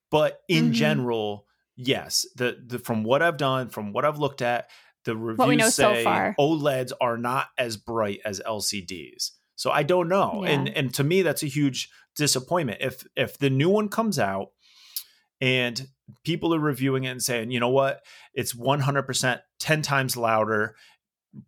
[0.10, 0.74] But in Mhm.
[0.74, 1.46] general,
[1.76, 4.70] yes, the, the from what I've done, from what I've looked at,
[5.06, 6.36] the reviews so say far.
[6.40, 9.32] OLEDs are not as bright as LCDs.
[9.56, 10.44] So I don't know.
[10.44, 12.80] And and to me that's a huge disappointment.
[12.82, 14.50] If if the new one comes out
[15.40, 15.88] and
[16.24, 18.02] people are reviewing it and saying, "You know what?
[18.34, 20.76] It's 100% 10 times louder,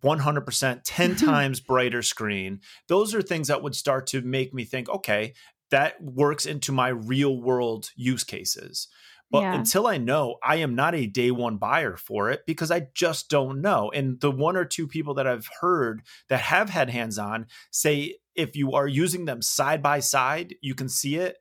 [0.02, 4.88] 100% 10 times brighter screen." Those are things that would start to make me think,
[4.88, 5.34] "Okay,
[5.70, 8.88] that works into my real world use cases."
[9.30, 9.54] But Yeah.
[9.56, 13.28] until I know, I am not a day one buyer for it because I just
[13.28, 13.90] don't know.
[13.94, 18.16] And the one or two people that I've heard that have had hands on say
[18.34, 21.36] if you are using them side by side, you can see it,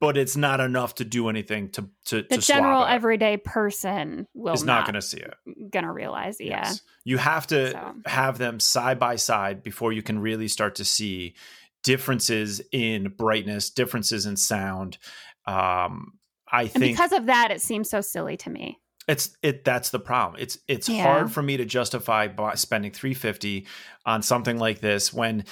[0.00, 4.52] but it's not enough to do anything to to, The to general everyday person will
[4.54, 5.34] is not going to see it.
[5.72, 6.40] gonna realize.
[6.40, 6.64] Yeah.
[6.66, 6.82] Yes.
[7.04, 7.94] You have to So.
[8.06, 11.34] have them side by side before you can really start to see
[11.82, 14.98] differences in brightness, differences in sound.
[15.46, 16.12] Um,
[16.52, 18.78] I And because of that, it seems so silly to me.
[19.08, 21.02] it's it that's the problem it's it's Yeah.
[21.02, 23.66] hard for me to justify spending 350
[24.06, 25.44] on something like this when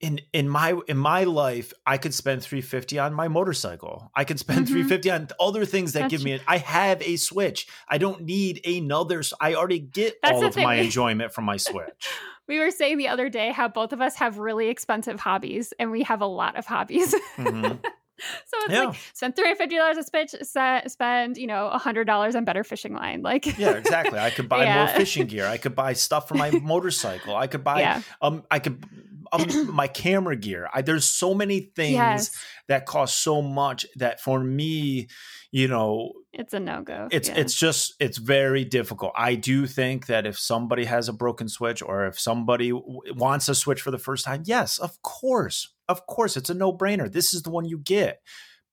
[0.00, 4.38] in in my in my life i could spend 350 on my motorcycle i could
[4.40, 4.70] spend Mhm.
[4.88, 8.60] 350 on other things that That's give me i have a switch i don't need
[8.66, 12.08] another I already get all of my enjoyment from my switch
[12.48, 15.90] we were saying the other day how both of us have really expensive hobbies and
[15.92, 17.14] we have a lot of hobbies.
[17.36, 17.76] Mm-hmm.
[18.46, 18.84] so it's yeah.
[18.84, 22.64] like spend three hundred fifty dollars a spitch, spend you know hundred dollars on better
[22.64, 23.22] fishing line.
[23.22, 24.18] Like yeah, exactly.
[24.18, 24.86] I could buy yeah.
[24.86, 25.46] more fishing gear.
[25.46, 27.36] I could buy stuff for my motorcycle.
[27.36, 28.02] I could buy yeah.
[28.22, 28.84] um I could
[29.32, 30.68] um, my camera gear.
[30.72, 32.36] I, there's so many things yes.
[32.68, 35.08] that cost so much that for me,
[35.56, 37.08] you know, it's a no go.
[37.10, 37.36] It's yeah.
[37.38, 39.12] it's just it's very difficult.
[39.16, 43.48] I do think that if somebody has a broken switch or if somebody w- wants
[43.48, 47.10] a switch for the first time, yes, of course, of course, it's a no brainer.
[47.10, 48.20] This is the one you get.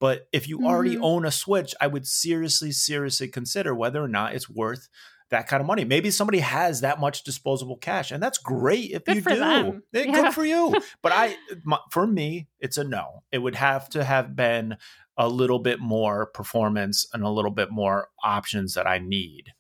[0.01, 0.67] But if you mm-hmm.
[0.67, 4.89] already own a Switch, I would seriously, seriously consider whether or not it's worth
[5.29, 5.85] that kind of money.
[5.85, 9.81] Maybe somebody has that much disposable cash, and that's great if good you do.
[9.93, 10.05] Yeah.
[10.11, 10.75] Good for you.
[11.01, 13.23] But I, my, for me, it's a no.
[13.31, 14.77] It would have to have been
[15.17, 19.53] a little bit more performance and a little bit more options that I need.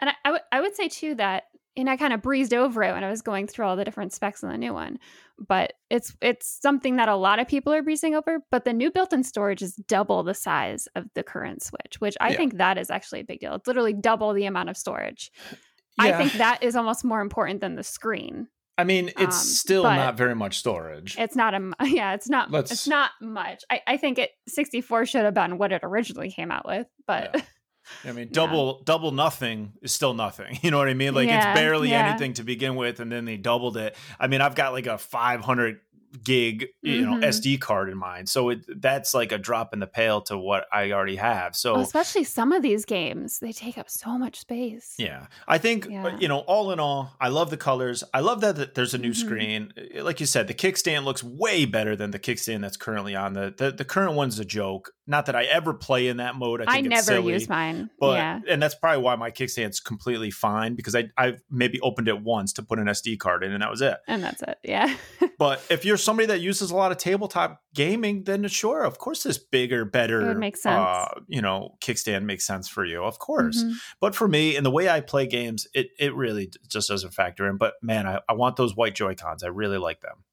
[0.00, 1.44] And I, I, w- I would say too that
[1.76, 4.12] and I kind of breezed over it when I was going through all the different
[4.12, 4.98] specs on the new one.
[5.38, 8.38] But it's it's something that a lot of people are breezing over.
[8.50, 12.30] But the new built-in storage is double the size of the current Switch, which I
[12.30, 12.36] yeah.
[12.36, 13.54] think that is actually a big deal.
[13.54, 15.30] It's literally double the amount of storage.
[15.98, 16.04] Yeah.
[16.06, 18.48] I think that is almost more important than the screen.
[18.78, 21.16] I mean, it's um, still not very much storage.
[21.18, 23.64] It's not a yeah, it's not Let's, it's not much.
[23.70, 27.30] I, I think it 64 should have been what it originally came out with, but
[27.34, 27.42] yeah.
[28.04, 28.84] I mean, double yeah.
[28.84, 30.58] double nothing is still nothing.
[30.66, 31.14] You know what I mean?
[31.14, 33.96] Like yeah, it's barely anything to begin with, and then they doubled it.
[34.18, 35.80] I mean, I've got like a 500
[36.22, 37.20] gig you mm-hmm.
[37.20, 40.36] know sd card in mind so it, that's like a drop in the pail to
[40.38, 44.18] what i already have so well, especially some of these games they take up so
[44.18, 46.16] much space yeah i think yeah.
[46.18, 49.10] you know all in all i love the colors i love that there's a new
[49.10, 49.26] mm-hmm.
[49.26, 53.32] screen like you said the kickstand looks way better than the kickstand that's currently on
[53.32, 56.62] the the, the current one's a joke not that I ever play in that mode.
[56.62, 57.90] I, I never silly, use mine.
[57.98, 58.40] But yeah.
[58.48, 62.52] and that's probably why my kickstand's completely fine because I I've maybe opened it once
[62.54, 63.96] to put an SD card in and that was it.
[64.08, 64.58] And that's it.
[64.64, 64.94] Yeah.
[65.38, 69.22] but if you're somebody that uses a lot of tabletop gaming, then sure, of course
[69.22, 70.76] this bigger, better makes sense.
[70.76, 73.02] Uh, you know, kickstand makes sense for you.
[73.02, 73.62] Of course.
[73.62, 73.74] Mm-hmm.
[74.00, 77.48] But for me and the way I play games, it it really just doesn't factor
[77.48, 77.56] in.
[77.56, 79.42] But man, I, I want those white Joy Cons.
[79.42, 80.24] I really like them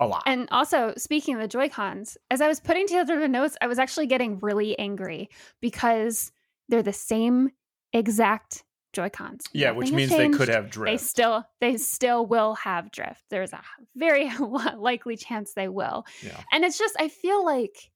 [0.00, 0.22] a lot.
[0.26, 3.66] And also, speaking of the Joy Cons, as I was putting together the notes, I
[3.66, 5.28] was actually getting really angry
[5.60, 6.32] because
[6.68, 7.50] they're the same
[7.92, 8.63] exact
[8.94, 9.44] Joy Cons.
[9.52, 10.34] Yeah, Nothing which means changed.
[10.34, 10.90] they could have drift.
[10.90, 13.22] They still, they still will have drift.
[13.30, 13.60] There's a
[13.96, 16.06] very likely chance they will.
[16.22, 16.40] Yeah.
[16.52, 17.90] And it's just, I feel like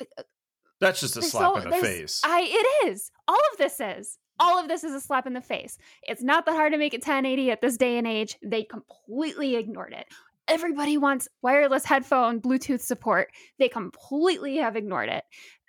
[0.00, 0.22] uh, uh,
[0.80, 2.20] that's just a slap so, in the face.
[2.24, 3.10] I it is.
[3.28, 4.18] All of this is.
[4.38, 5.78] All of this is a slap in the face.
[6.02, 8.36] It's not that hard to make it 1080 at this day and age.
[8.42, 10.06] They completely ignored it
[10.48, 13.28] everybody wants wireless headphone Bluetooth support.
[13.58, 15.24] They completely have ignored it.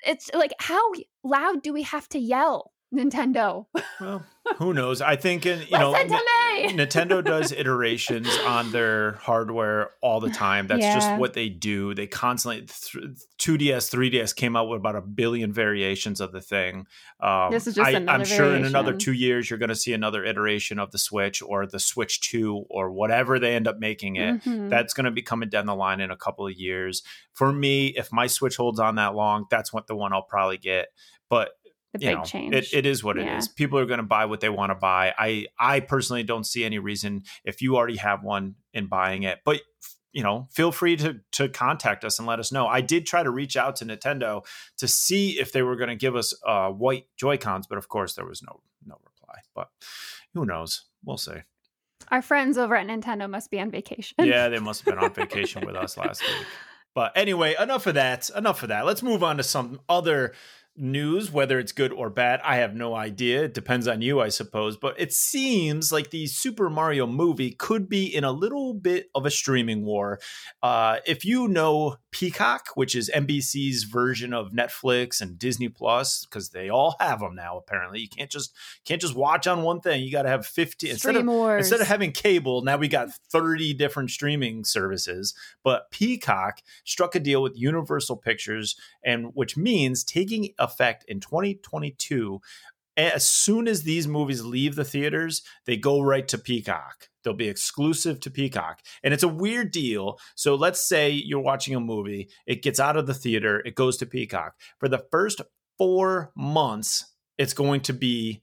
[0.06, 0.91] It's like, how
[1.23, 2.71] loud do we have to yell?
[2.93, 3.65] Nintendo.
[4.00, 4.26] well,
[4.58, 5.02] who knows?
[5.02, 10.67] I think in, you know Nintendo does iterations on their hardware all the time.
[10.67, 10.95] That's yeah.
[10.95, 11.93] just what they do.
[11.93, 16.88] They constantly 2DS, 3DS came out with about a billion variations of the thing.
[17.19, 19.93] Um, this is just I, am sure in another two years you're going to see
[19.93, 24.15] another iteration of the Switch or the Switch Two or whatever they end up making
[24.15, 24.43] it.
[24.43, 24.69] Mm-hmm.
[24.69, 27.04] That's going to be coming down the line in a couple of years.
[27.34, 30.58] For me, if my Switch holds on that long, that's what the one I'll probably
[30.58, 30.88] get.
[31.30, 31.52] But
[31.93, 32.54] the big know, change.
[32.54, 33.36] It, it is what yeah.
[33.36, 33.47] it is.
[33.47, 35.13] People are going to buy what they want to buy.
[35.17, 39.39] I I personally don't see any reason if you already have one in buying it.
[39.45, 39.62] But
[40.12, 42.67] you know, feel free to to contact us and let us know.
[42.67, 44.45] I did try to reach out to Nintendo
[44.78, 47.88] to see if they were going to give us uh, white Joy Cons, but of
[47.88, 49.36] course there was no no reply.
[49.54, 49.69] But
[50.34, 50.86] who knows?
[51.04, 51.41] We'll see.
[52.10, 54.15] Our friends over at Nintendo must be on vacation.
[54.19, 56.47] yeah, they must have been on vacation with us last week.
[56.95, 58.30] But anyway, enough of that.
[58.36, 58.86] Enough of that.
[58.86, 60.34] Let's move on to some other
[60.77, 63.43] news, whether it's good or bad, I have no idea.
[63.43, 64.77] It depends on you, I suppose.
[64.77, 69.25] But it seems like the Super Mario movie could be in a little bit of
[69.25, 70.19] a streaming war.
[70.61, 76.49] Uh, if you know Peacock, which is NBC's version of Netflix and Disney Plus, because
[76.49, 77.57] they all have them now.
[77.57, 78.53] Apparently, you can't just
[78.85, 80.03] can't just watch on one thing.
[80.03, 82.63] You got to have fifty instead of instead of having cable.
[82.63, 85.33] Now we got thirty different streaming services.
[85.63, 91.19] But Peacock struck a deal with Universal Pictures, and which means taking a effect in
[91.19, 92.39] 2022
[92.97, 97.10] as soon as these movies leave the theaters, they go right to Peacock.
[97.23, 98.82] They'll be exclusive to Peacock.
[99.03, 100.17] And it's a weird deal.
[100.36, 103.97] So let's say you're watching a movie, it gets out of the theater, it goes
[103.97, 104.56] to Peacock.
[104.80, 105.41] For the first
[105.77, 108.41] four months, it's going to be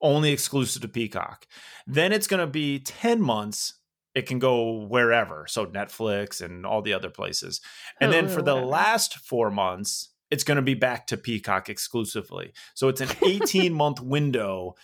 [0.00, 1.46] only exclusive to Peacock.
[1.86, 3.74] Then it's going to be 10 months.
[4.14, 5.46] It can go wherever.
[5.48, 7.60] So Netflix and all the other places.
[8.00, 11.68] And oh, then for the last four months, it's going to be back to Peacock
[11.68, 12.52] exclusively.
[12.74, 14.74] So it's an 18 month window.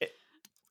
[0.00, 0.06] Eh,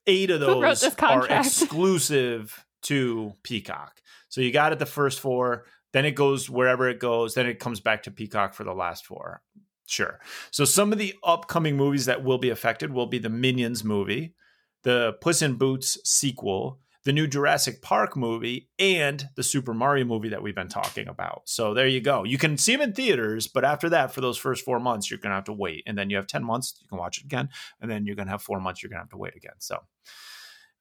[0.06, 4.00] eight of those are exclusive to Peacock.
[4.28, 7.58] So you got it the first four, then it goes wherever it goes, then it
[7.58, 9.42] comes back to Peacock for the last four.
[9.86, 10.18] Sure.
[10.50, 14.34] So some of the upcoming movies that will be affected will be the Minions movie,
[14.82, 20.30] the Puss in Boots sequel, the new Jurassic Park movie, and the Super Mario movie
[20.30, 21.42] that we've been talking about.
[21.44, 22.24] So there you go.
[22.24, 25.20] You can see them in theaters, but after that, for those first four months, you're
[25.20, 25.84] going to have to wait.
[25.86, 27.48] And then you have 10 months, you can watch it again.
[27.80, 29.54] And then you're going to have four months, you're going to have to wait again.
[29.58, 29.78] So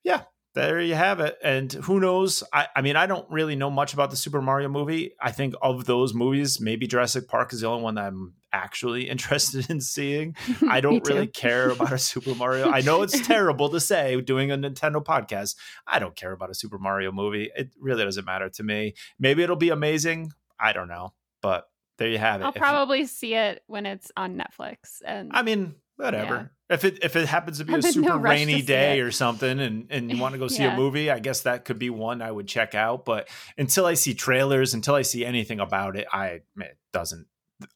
[0.03, 0.23] yeah,
[0.55, 1.37] there you have it.
[1.43, 2.41] And who knows?
[2.53, 5.11] I, I, mean, I don't really know much about the Super Mario movie.
[5.21, 9.09] I think of those movies, maybe Jurassic Park is the only one that I'm actually
[9.09, 10.35] interested in seeing.
[10.69, 12.69] I don't really care about a Super Mario.
[12.69, 15.55] I know it's terrible to say doing a Nintendo podcast.
[15.85, 17.51] I don't care about a Super Mario movie.
[17.53, 18.95] It really doesn't matter to me.
[19.19, 20.31] Maybe it'll be amazing.
[20.57, 21.13] I don't know.
[21.41, 21.65] But
[21.97, 22.45] there you have it.
[22.45, 25.01] I'll if probably you, see it when it's on Netflix.
[25.05, 26.51] And I mean, whatever.
[26.67, 29.85] If it if it happens to be a super no rainy day or something, and
[29.91, 30.73] and you want to go see yeah.
[30.73, 33.05] a movie, I guess that could be one I would check out.
[33.05, 37.27] But until I see trailers, until I see anything about it, I it doesn't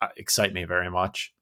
[0.02, 1.34] uh, excite me very much.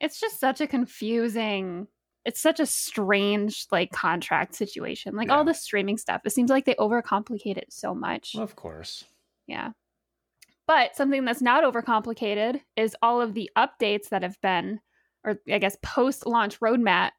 [0.00, 1.86] It's just such a confusing.
[2.26, 5.16] It's such a strange like contract situation.
[5.16, 5.36] Like yeah.
[5.36, 8.34] all the streaming stuff, it seems like they overcomplicate it so much.
[8.36, 9.04] Of course.
[9.46, 9.70] Yeah.
[10.66, 14.80] But something that's not overcomplicated is all of the updates that have been
[15.24, 17.10] or I guess post launch roadmap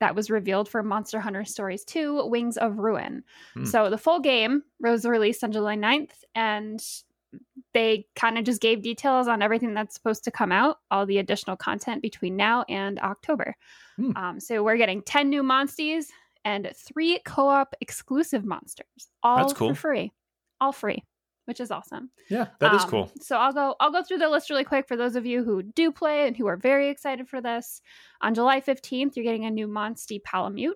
[0.00, 3.22] that was revealed for Monster Hunter Stories 2 Wings of Ruin.
[3.54, 3.64] Hmm.
[3.64, 6.84] So the full game was released on July 9th and
[7.72, 11.18] they kind of just gave details on everything that's supposed to come out, all the
[11.18, 13.54] additional content between now and October.
[13.96, 14.16] Hmm.
[14.16, 16.06] Um, so we're getting 10 new monsties
[16.44, 19.68] and three co op exclusive monsters, all cool.
[19.68, 20.12] for free.
[20.60, 21.04] All free
[21.46, 22.10] which is awesome.
[22.28, 23.10] Yeah, that um, is cool.
[23.20, 25.62] So I'll go I'll go through the list really quick for those of you who
[25.62, 27.82] do play and who are very excited for this.
[28.20, 30.74] On July 15th, you're getting a new Monstie Palamute.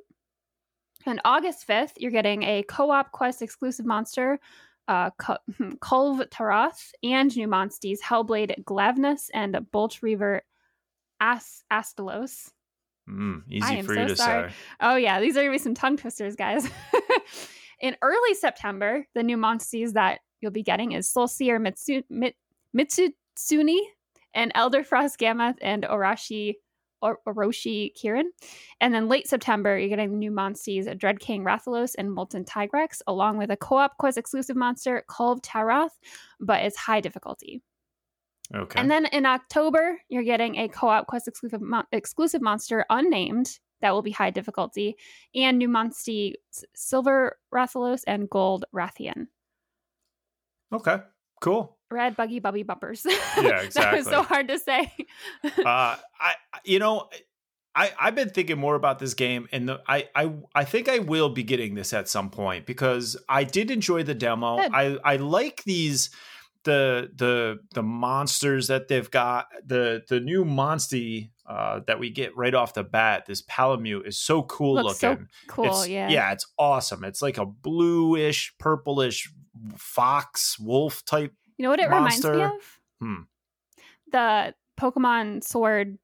[1.07, 4.41] On August 5th, you're getting a co-op quest exclusive monster,
[4.89, 10.43] uh, Kulve Taroth, and new Monsties Hellblade Glavenus and Bolt Reaver
[11.21, 12.51] As- Astalos.
[13.09, 14.51] Mm, easy for you to sorry.
[14.51, 14.57] say.
[14.81, 16.69] Oh yeah, these are gonna be some tongue twisters, guys.
[17.81, 22.35] In early September, the new Monsties that you'll be getting is Soulseer Mitsu, Mit,
[22.77, 23.79] Mitsutsuni
[24.35, 26.55] and Elder Frost Gammoth and Orashi
[27.03, 28.25] or Orochi Kirin.
[28.81, 33.03] And then late September, you're getting the new monsties Dread King Rathalos and Molten Tigrex,
[33.07, 35.91] along with a co-op quest exclusive monster Kulve Taroth,
[36.41, 37.63] but it's high difficulty.
[38.55, 38.81] Okay.
[38.81, 43.93] And then in October, you're getting a co-op quest exclusive mo- exclusive monster unnamed that
[43.93, 44.97] will be high difficulty,
[45.35, 46.35] and new monstie
[46.75, 49.29] Silver Rathalos and Gold Rathian.
[50.73, 50.99] Okay,
[51.41, 51.77] cool.
[51.91, 53.07] Red buggy bubby bumpers.
[53.37, 53.83] Yeah, exactly.
[53.83, 54.93] that was so hard to say.
[55.45, 56.35] uh, I,
[56.65, 57.09] you know,
[57.75, 61.01] I I've been thinking more about this game, and the, I I I think I
[61.01, 64.57] will be getting this at some point because I did enjoy the demo.
[64.57, 64.73] Good.
[64.73, 66.11] I I like these
[66.65, 72.37] the the the monsters that they've got the the new monstie uh, that we get
[72.37, 76.09] right off the bat this palamute is so cool Looks looking so cool it's, yeah
[76.09, 79.29] yeah it's awesome it's like a bluish purplish
[79.77, 81.33] fox wolf type.
[81.57, 82.33] You know what it monster.
[82.33, 82.81] reminds me of?
[83.01, 83.23] Hmm.
[84.13, 85.99] The Pokemon Sword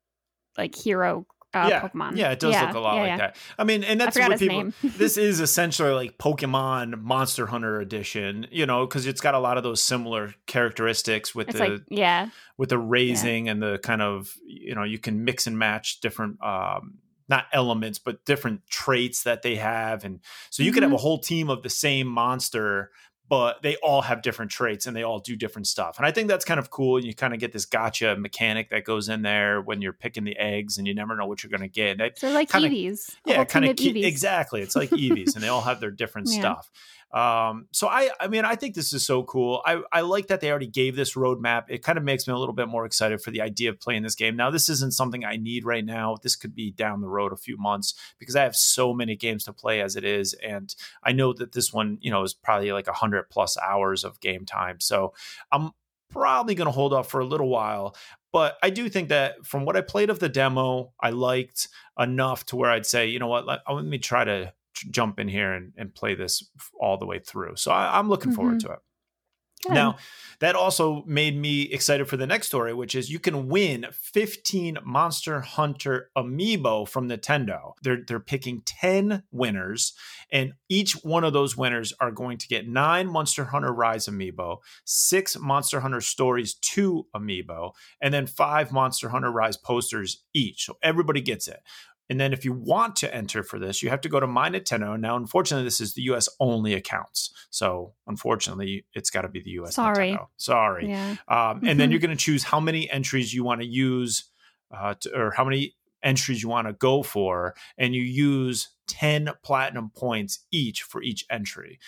[0.57, 1.81] like hero uh, yeah.
[1.81, 2.17] Pokemon.
[2.17, 3.37] Yeah, it does yeah, look a lot yeah, like that.
[3.59, 4.73] I mean, and that's what people.
[4.83, 9.57] this is essentially like Pokemon Monster Hunter Edition, you know, because it's got a lot
[9.57, 12.29] of those similar characteristics with it's the like, yeah
[12.62, 16.43] with the raising and the kind of you know you can mix and match different
[16.45, 20.75] um, not elements but different traits that they have and so you mm-hmm.
[20.75, 20.97] could have mm-hmm.
[20.97, 22.91] a whole team of the same monster
[23.33, 25.97] but they all have different traits and they all do different stuff.
[25.97, 26.99] And I think that's kind of cool.
[26.99, 30.25] And you kind of get this gacha mechanic that goes in there when you're picking
[30.25, 31.97] the eggs and you never know what you're going to get.
[32.21, 33.16] They're like kinda, Eevees.
[33.25, 34.61] Yeah, kind of exactly.
[34.61, 36.40] It's like Eevees and they all have their different yeah.
[36.40, 36.71] stuff.
[37.12, 39.61] Um, so I, I mean, I think this is so cool.
[39.66, 41.64] I, I like that they already gave this roadmap.
[41.68, 44.03] It kind of makes me a little bit more excited for the idea of playing
[44.03, 44.35] this game.
[44.35, 46.16] Now, this isn't something I need right now.
[46.22, 49.44] This could be down the road a few months because I have so many games
[49.44, 52.72] to play as it is, and I know that this one, you know, is probably
[52.72, 54.81] like a hundred plus hours of game time.
[54.81, 55.12] So
[55.51, 55.72] I'm
[56.11, 57.94] probably going to hold off for a little while.
[58.33, 62.46] But I do think that from what I played of the demo, I liked enough
[62.46, 64.52] to where I'd say, you know what, let, let me try to
[64.90, 66.48] jump in here and, and play this
[66.81, 67.56] all the way through.
[67.56, 68.37] So I, am looking mm-hmm.
[68.37, 68.79] forward to it.
[69.62, 69.75] Good.
[69.75, 69.96] Now,
[70.40, 74.79] that also made me excited for the next story, which is you can win 15
[74.85, 77.75] Monster Hunter amiibo from Nintendo.
[77.81, 79.94] They're they're picking 10 winners,
[80.33, 84.58] and each one of those winners are going to get nine Monster Hunter Rise amiibo,
[84.85, 90.64] six Monster Hunter Stories 2 amiibo, and then five Monster Hunter Rise posters each.
[90.64, 91.60] So everybody gets it
[92.13, 94.50] And then if you want to enter for this, you have to go to My
[94.50, 95.00] Nintendo.
[95.00, 97.33] Now, unfortunately, this is the US only accounts.
[97.48, 99.77] So, unfortunately, it's got to be the US.
[99.77, 100.10] Sorry.
[100.10, 100.27] Nintendo.
[100.37, 100.88] Sorry.
[100.90, 101.17] Yeah.
[101.27, 104.25] Um, and then you're going to choose how many entries you want to use
[104.77, 107.54] uh, to, or how many entries you want to go for.
[107.79, 111.79] And you use 10 platinum points each for each entry.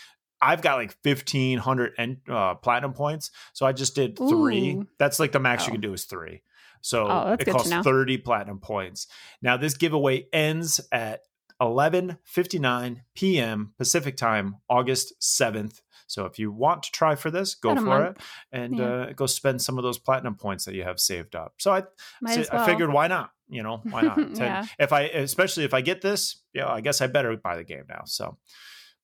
[0.41, 3.31] I've got like 1500 en- uh, platinum points.
[3.53, 4.71] So I just did three.
[4.73, 4.87] Ooh.
[4.99, 5.67] That's like the max Oh.
[5.67, 6.41] you can do is three.
[6.85, 9.07] So Oh, it costs 30 platinum points.
[9.41, 11.21] Now this giveaway ends at
[11.63, 13.73] 11:59 p.m.
[13.79, 15.81] Pacific time, August 7th.
[16.07, 18.19] So if you want to try for this, go for month.
[18.19, 18.23] it
[18.53, 18.85] and Yeah.
[18.85, 21.55] uh, go spend some of those platinum points that you have saved up.
[21.59, 22.63] So I, so well.
[22.63, 23.31] I figured why not?
[23.49, 24.19] You know, why not?
[24.39, 24.67] Yeah.
[24.79, 27.85] If I, especially if I get this, yeah, I guess I better buy the game
[27.89, 28.03] now.
[28.05, 28.37] So,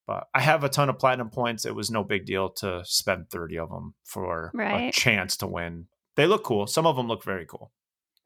[0.06, 1.64] but I have a ton of platinum points.
[1.64, 5.86] It was no big deal to spend 30 of them for a chance to win.
[6.20, 6.66] They look cool.
[6.66, 7.72] Some of them look very cool.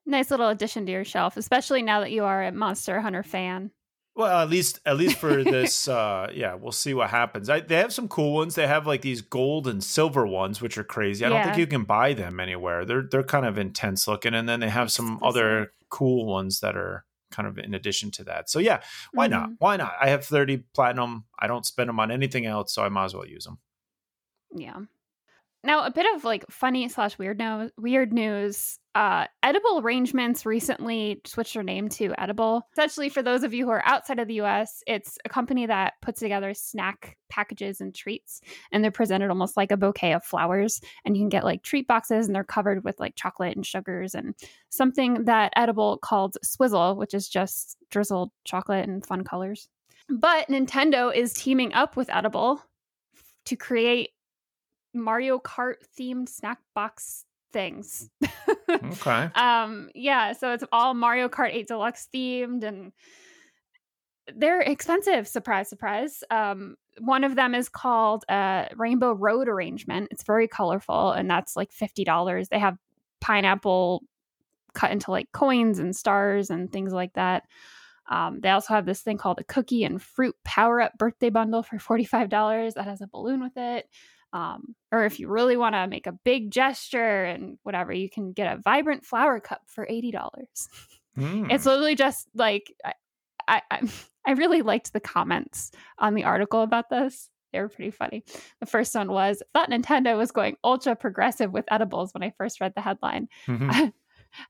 [0.04, 3.70] Nice little addition to your shelf, especially now that you are a Monster Hunter fan.
[4.16, 7.48] Well, at least at least for this, uh, yeah, we'll see what happens.
[7.48, 8.56] I, they have some cool ones.
[8.56, 11.24] They have like these gold and silver ones, which are crazy.
[11.24, 12.84] I don't think you can buy them anywhere.
[12.84, 16.76] They're they're kind of intense looking, and then they have some other cool ones that
[16.76, 18.50] are kind of in addition to that.
[18.50, 18.80] So yeah,
[19.12, 19.50] why not?
[19.50, 19.56] Mhm.
[19.60, 19.94] Why not?
[20.00, 21.26] I have thirty platinum.
[21.38, 23.58] I don't spend them on anything else, so I might as well use them.
[24.52, 24.80] Yeah.
[25.64, 28.78] Now, a bit of like funny slash weird no- weird news.
[28.94, 32.68] Uh, Edible Arrangements recently switched their name to Edible.
[32.74, 35.94] Essentially, for those of you who are outside of the US, it's a company that
[36.02, 40.82] puts together snack packages and treats, and they're presented almost like a bouquet of flowers.
[41.06, 44.14] And you can get like treat boxes, and they're covered with like chocolate and sugars
[44.14, 44.34] and
[44.68, 49.68] something that Edible called Swizzle, which is just drizzled chocolate and fun colors.
[50.10, 52.60] But Nintendo is teaming up with Edible
[53.46, 54.10] to create
[54.94, 58.10] Mario Kart themed snack box things.
[58.68, 59.30] Okay.
[59.34, 62.92] um yeah, so it's all Mario Kart 8 Deluxe themed and
[64.34, 66.24] they're expensive, surprise surprise.
[66.30, 70.08] Um one of them is called uh Rainbow Road arrangement.
[70.10, 72.48] It's very colorful and that's like $50.
[72.48, 72.78] They have
[73.20, 74.02] pineapple
[74.74, 77.44] cut into like coins and stars and things like that.
[78.08, 81.62] Um, they also have this thing called a cookie and fruit power up birthday bundle
[81.62, 83.88] for $45 that has a balloon with it.
[84.34, 88.32] Um, or if you really want to make a big gesture and whatever, you can
[88.32, 90.12] get a vibrant flower cup for $80.
[91.14, 91.50] Hmm.
[91.50, 93.80] It's literally just like, I, I,
[94.26, 97.30] I- really liked the comments on the article about this.
[97.52, 98.24] They were pretty funny.
[98.58, 102.60] The first one was thought Nintendo was going ultra progressive with edibles when I first
[102.60, 103.28] read the headline.
[103.46, 103.92] Mhm.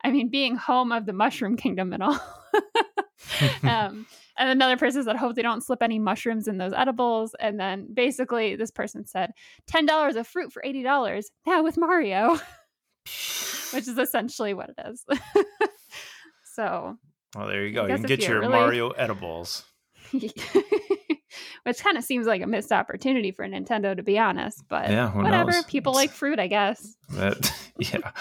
[0.03, 2.21] I mean, being home of the Mushroom Kingdom and all.
[3.63, 4.07] um,
[4.37, 7.35] and another person said, hope they don't slip any mushrooms in those edibles.
[7.39, 9.33] And then basically, this person said,
[9.71, 12.35] $10 of fruit for $80 now with Mario,
[13.05, 15.05] which is essentially what it is.
[16.45, 16.97] so,
[17.37, 17.87] well, there you go.
[17.87, 19.65] You can get your really- Mario edibles.
[21.65, 24.65] Which kind of seems like a missed opportunity for Nintendo, to be honest.
[24.69, 25.53] But Yeah, whatever.
[25.53, 25.65] knows?
[25.65, 26.97] People like fruit, I guess.
[27.11, 28.13] That, yeah.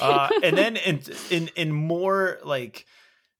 [0.00, 1.00] Uh, and then in
[1.30, 2.86] in in more like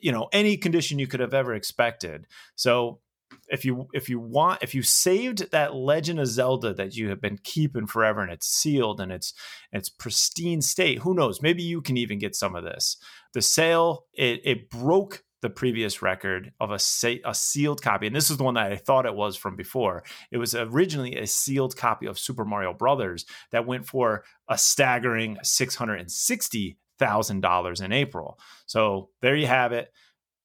[0.00, 2.26] you know, any condition you could have ever expected.
[2.54, 3.00] So
[3.48, 7.20] if you if you want if you saved that legend of zelda that you have
[7.20, 9.32] been keeping forever and it's sealed and it's
[9.72, 11.42] it's pristine state who knows?
[11.42, 12.98] Maybe you can even get some of this.
[13.34, 16.80] The sale it, it broke the previous record of a,
[17.24, 20.02] a sealed copy and this is the one that i thought it was from before.
[20.30, 25.38] It was originally a sealed copy of super mario brothers that went for a staggering
[25.44, 28.38] $660000 in april.
[28.66, 29.92] So there you have it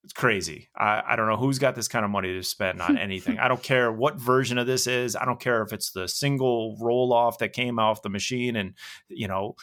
[0.03, 0.69] it's crazy.
[0.75, 3.39] I, I don't know who's got this kind of money to spend on anything.
[3.39, 5.15] I don't care what version of this is.
[5.15, 8.73] I don't care if it's the single roll off that came off the machine and
[9.07, 9.55] you know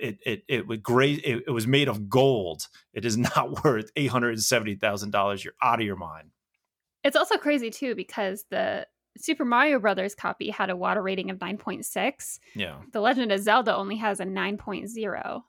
[0.00, 1.18] it it it was great.
[1.24, 2.68] It, it was made of gold.
[2.94, 5.44] It is not worth eight hundred and seventy thousand dollars.
[5.44, 6.30] You're out of your mind.
[7.04, 8.86] It's also crazy too because the
[9.18, 12.38] Super Mario Brothers copy had a Wata rating of 9.6.
[12.54, 15.42] Yeah, The Legend of Zelda only has a 9.0,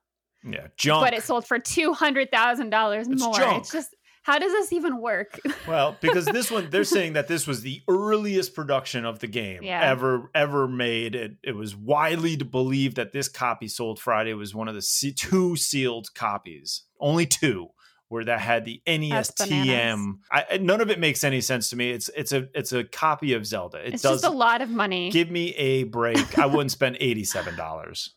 [0.43, 0.67] yeah.
[0.75, 1.05] Junk.
[1.05, 3.33] but it sold for $200,000 more.
[3.33, 3.61] junk.
[3.61, 5.39] It's just How does this even work?
[5.67, 9.61] well, because this one they're saying that this was the earliest production of the game
[9.63, 9.81] Yeah.
[9.83, 11.13] ever ever made.
[11.13, 15.55] It, it was widely believed that this copy sold Friday was one of the two
[15.57, 17.67] sealed copies, only two,
[18.07, 20.19] where that had the NESTM.
[20.31, 21.91] I, none of it makes any sense to me.
[21.91, 23.79] It's it's a it's a copy of Zelda.
[23.85, 25.11] It it's does just a lot of money.
[25.11, 26.37] give me a break.
[26.39, 28.11] I wouldn't spend eighty seven dollars.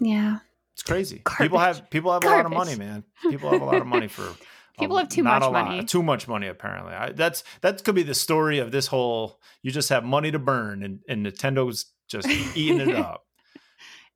[0.00, 0.38] yeah.
[0.74, 1.22] It's crazy.
[1.38, 3.02] People have people have a lot of money, man.
[3.22, 4.22] People have a lot of money for.
[4.78, 5.84] People have too much a lot- money.
[5.84, 6.94] Too much money, apparently.
[6.94, 9.40] I, that's that could be the story of this whole.
[9.62, 13.24] You just have money to burn, and, and Nintendo's just eating it up.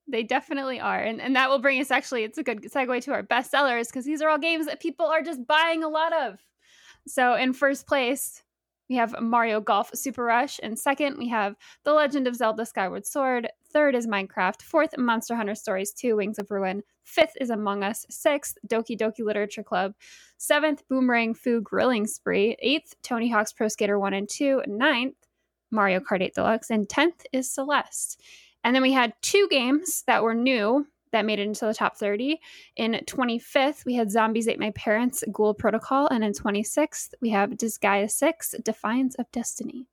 [0.08, 0.98] They definitely are.
[0.98, 3.88] And and that will bring us actually, it's a good segue to our best sellers
[3.88, 6.38] because these are all games that people are just buying a lot of.
[7.06, 8.42] So in first place,
[8.93, 10.61] we have Mario Golf Super Rush.
[10.62, 13.49] And second, we have The Legend of Zelda Skyward Sword.
[13.72, 14.61] Third is Minecraft.
[14.61, 16.82] Fourth, Monster Hunter Stories 2 Wings of Ruin.
[17.05, 18.05] Fifth is Among Us.
[18.11, 19.95] Sixth, Doki Doki Literature Club.
[20.36, 22.55] Seventh, Boomerang Fu Grilling Spree.
[22.61, 24.64] Eighth, Tony Hawk's Pro Skater 1 and 2.
[24.66, 25.16] Ninth,
[25.70, 26.68] Mario Kart 8 Deluxe.
[26.68, 28.20] And 10th is Celeste.
[28.62, 31.96] And then we had two games that were new that made it into the top
[31.96, 32.40] 30.
[32.76, 36.08] In 25th, we had Zombies Ate My Parents, Ghoul Protocol.
[36.08, 39.86] And in 26th, we have Disgaea 6, Defiance of Destiny.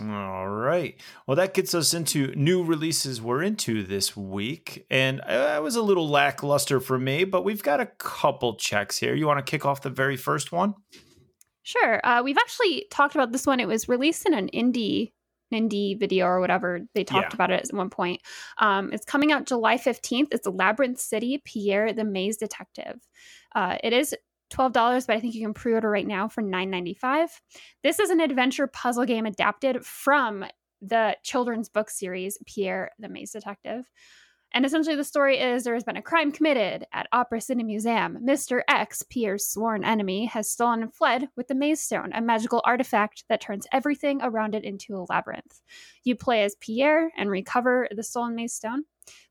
[0.00, 1.00] All right.
[1.26, 4.86] Well, that gets us into new releases we're into this week.
[4.90, 8.98] And uh, it was a little lackluster for me, but we've got a couple checks
[8.98, 9.14] here.
[9.14, 10.74] You want to kick off the very first one?
[11.62, 12.00] Sure.
[12.04, 13.60] Uh, we've actually talked about this one.
[13.60, 15.12] It was released in an indie
[15.52, 17.36] indie video or whatever they talked Yeah.
[17.36, 18.20] about it at one point.
[18.58, 20.28] Um, it's coming out July 15th.
[20.32, 23.00] It's Labyrinth City, Pierre the Maze Detective.
[23.54, 24.14] Uh, it is
[24.50, 27.28] $12, but I think you can pre-order right now for $9.95.
[27.82, 30.44] This is an adventure puzzle game adapted from
[30.80, 33.84] the children's book series, Pierre the Maze Detective.
[34.52, 38.18] And essentially, the story is there has been a crime committed at Opera City Museum.
[38.24, 38.62] Mr.
[38.66, 43.24] X, Pierre's sworn enemy, has stolen and fled with the Maze Stone, a magical artifact
[43.28, 45.60] that turns everything around it into a labyrinth.
[46.04, 48.84] You play as Pierre and recover the stolen Maze Stone.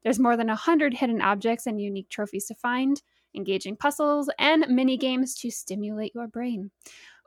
[0.03, 3.01] There's more than 100 hidden objects and unique trophies to find,
[3.35, 6.71] engaging puzzles, and mini games to stimulate your brain.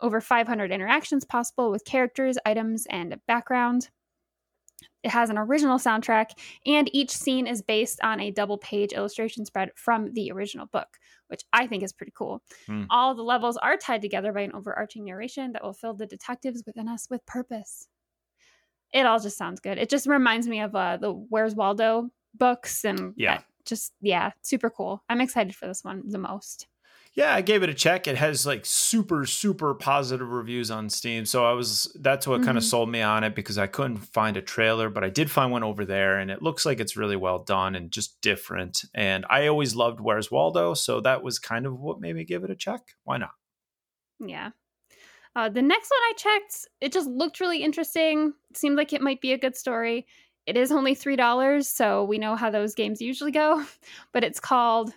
[0.01, 3.91] Over 500 interactions possible with characters, items, and background.
[5.03, 6.33] It has an original soundtrack,
[6.67, 10.99] and each scene is based on a double page illustration spread from the original book,
[11.29, 12.43] which I think is pretty cool.
[12.67, 12.85] Hmm.
[12.91, 16.63] All the levels are tied together by an overarching narration that will fill the detectives
[16.67, 17.89] within us with purpose.
[18.93, 19.79] It all just sounds good.
[19.79, 23.41] It just reminds me of uh, the Where's Waldo books, and Yeah.
[23.65, 25.03] just yeah, super cool.
[25.09, 26.67] I'm excited for this one the most.
[27.15, 28.07] Yeah, I gave it a check.
[28.07, 31.27] It has like super, super positive reviews on Steam.
[31.27, 34.37] So I was, that's what kind of sold me on it because I couldn't find
[34.37, 37.17] a trailer, but I did find one over there and it looks like it's really
[37.17, 38.85] well done and just different.
[38.95, 40.75] And I always loved Where's Waldo.
[40.75, 42.81] So that was kind of what made me give it a check.
[43.03, 43.33] Why not?
[44.21, 44.51] Yeah.
[45.35, 48.35] Uh, the next one I checked, it just looked really interesting.
[48.51, 50.07] It seemed like it might be a good story.
[50.47, 53.65] It is only $3, so we know how those games usually go.
[54.13, 54.93] But it's called,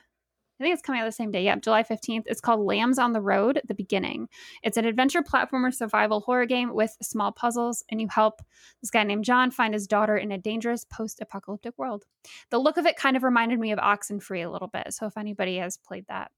[0.63, 1.43] I think it's coming out the same day.
[1.43, 2.23] Yep, July 15th.
[2.25, 4.29] It's called Lambs on the Road The Beginning.
[4.61, 8.41] It's an adventure platformer survival horror game with small puzzles, and you help
[8.79, 12.05] this guy named John find his daughter in a dangerous post apocalyptic world.
[12.49, 14.93] The look of it kind of reminded me of Oxenfree a little bit.
[14.93, 16.31] So if anybody has played that,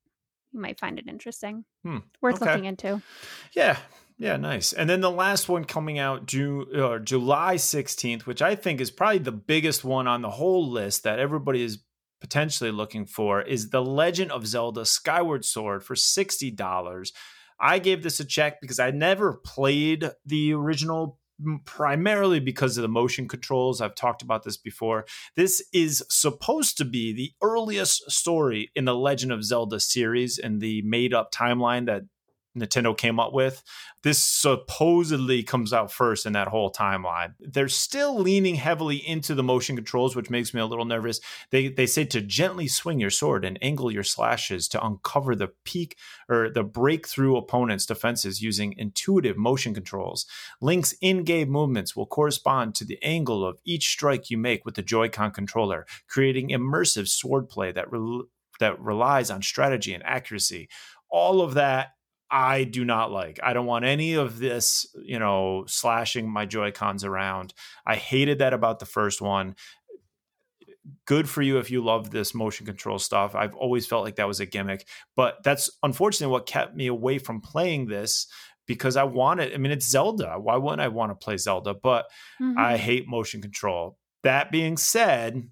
[0.52, 1.64] you might find it interesting.
[1.84, 2.46] Hmm, Worth okay.
[2.46, 3.04] looking into.
[3.54, 3.78] Yeah.
[4.18, 4.72] Yeah, nice.
[4.72, 8.90] And then the last one coming out June, uh, July 16th, which I think is
[8.90, 11.80] probably the biggest one on the whole list that everybody is
[12.26, 17.12] potentially looking for, is The Legend of Zelda Skyward Sword for $60.
[17.60, 21.20] I gave this a check because I never played the original
[21.66, 23.80] primarily because of the motion controls.
[23.80, 25.06] I've talked about this before.
[25.36, 30.60] This is supposed to be the earliest story in the Legend of Zelda series and
[30.60, 32.06] the made up timeline that
[32.56, 33.64] Nintendo came up with.
[34.03, 37.34] This supposedly comes out first in that whole timeline.
[37.39, 41.20] They're still leaning heavily into the motion controls, which makes me a little nervous.
[41.51, 45.51] They they say to gently swing your sword and angle your slashes to uncover the
[45.64, 45.97] peak
[46.30, 50.26] or the breakthrough opponent's defenses using intuitive motion controls.
[50.62, 54.82] Link's in-game movements will correspond to the angle of each strike you make with the
[54.82, 58.26] Joy-Con controller, creating immersive swordplay that rel-
[58.60, 60.70] that relies on strategy and accuracy.
[61.10, 61.89] All of that
[62.30, 63.40] I do not like.
[63.44, 67.54] I don't want any of this, you know, slashing my Joy Cons around.
[67.86, 69.56] I hated that about the first one.
[71.06, 73.36] Good for you if you love this motion control stuff.
[73.36, 77.18] I've always felt like that was a gimmick, but that's unfortunately what kept me away
[77.18, 78.28] from playing this
[78.68, 80.36] because I wanted, I mean, it's Zelda.
[80.40, 81.74] Why wouldn't I want to play Zelda?
[81.76, 82.06] But
[82.42, 82.58] Mhm.
[82.58, 83.98] I hate motion control.
[84.24, 85.50] That being said,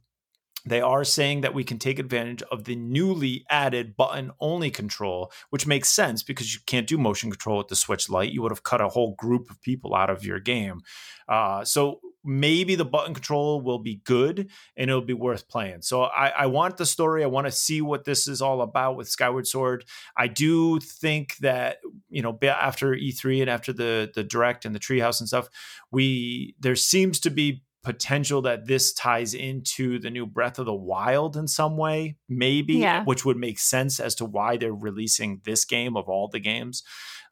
[0.66, 5.32] they are saying that we can take advantage of the newly added button only control,
[5.50, 8.32] which makes sense because you can't do motion control with the Switch Lite.
[8.32, 10.82] You would have cut a whole group of people out of your game.
[11.28, 15.82] Uh, so maybe the button control will be good and it'll be worth playing.
[15.82, 17.24] So I, I want the story.
[17.24, 19.84] I want to see what this is all about with Skyward Sword.
[20.16, 24.80] I do think that you know after E3 and after the the direct and the
[24.80, 25.50] treehouse and stuff,
[25.92, 30.74] we there seems to be potential that this ties into the new Breath of the
[30.74, 33.04] Wild in some way, maybe, yeah.
[33.04, 36.84] which would make sense as to why they're releasing this game of all the games.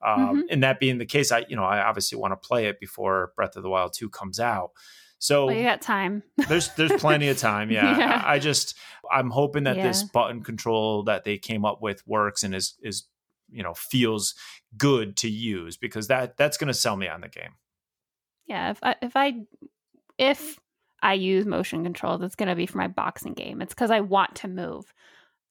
[0.06, 0.40] Um, mm-hmm.
[0.50, 3.32] And that being the case, I you know I obviously want to play it before
[3.36, 4.72] Breath of the Wild two comes out.
[5.20, 6.24] So well, you got time.
[6.48, 7.70] there's there's plenty of time.
[7.70, 7.98] Yeah.
[7.98, 8.24] yeah.
[8.26, 8.76] I, I, just
[9.12, 9.84] I'm hoping that yeah.
[9.84, 13.04] this button control that they came up with works and is is
[13.52, 14.34] you know feels
[14.76, 17.52] good to use because that that's going to sell me on the game.
[18.48, 19.42] Yeah, if I, if I
[20.22, 20.60] if
[21.02, 23.62] I use motion controls, that's going to be for my boxing game.
[23.62, 24.86] It's because I want to move.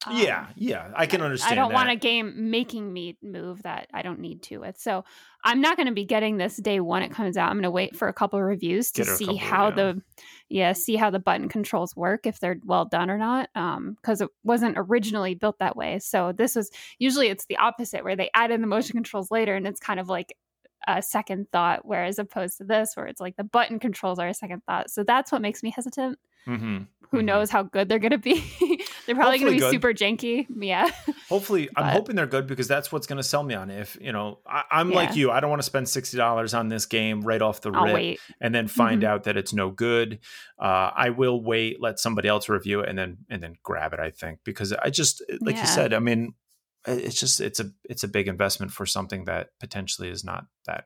[0.06, 1.52] Um, yeah, yeah, I can understand.
[1.52, 1.74] I don't that.
[1.74, 4.78] want a game making me move that I don't need to with.
[4.78, 5.04] So
[5.44, 7.50] I'm not going to be getting this day one it comes out.
[7.50, 9.74] I'm going to wait for a couple of reviews to see how yeah.
[9.74, 10.02] the
[10.48, 13.50] yeah see how the button controls work if they're well done or not.
[13.54, 15.98] Um, because it wasn't originally built that way.
[15.98, 19.54] So this was usually it's the opposite where they add in the motion controls later,
[19.54, 20.34] and it's kind of like
[20.86, 24.34] a second thought, whereas opposed to this, where it's like the button controls are a
[24.34, 24.90] second thought.
[24.90, 26.18] So that's what makes me hesitant.
[26.46, 26.78] Mm-hmm.
[27.10, 27.26] Who mm-hmm.
[27.26, 28.34] knows how good they're going to be?
[29.06, 29.72] they're probably going to be good.
[29.72, 30.46] super janky.
[30.56, 30.90] Yeah.
[31.28, 33.80] Hopefully, but, I'm hoping they're good because that's what's going to sell me on it.
[33.80, 34.96] If you know, I, am yeah.
[34.96, 35.30] like you.
[35.30, 38.18] I don't want to spend sixty dollars on this game right off the I'll rip,
[38.40, 39.10] and then find mm-hmm.
[39.10, 40.20] out that it's no good.
[40.58, 44.00] Uh, I will wait, let somebody else review it, and then and then grab it.
[44.00, 45.62] I think because I just like yeah.
[45.62, 45.92] you said.
[45.92, 46.34] I mean,
[46.86, 50.84] it's just it's a it's a big investment for something that potentially is not that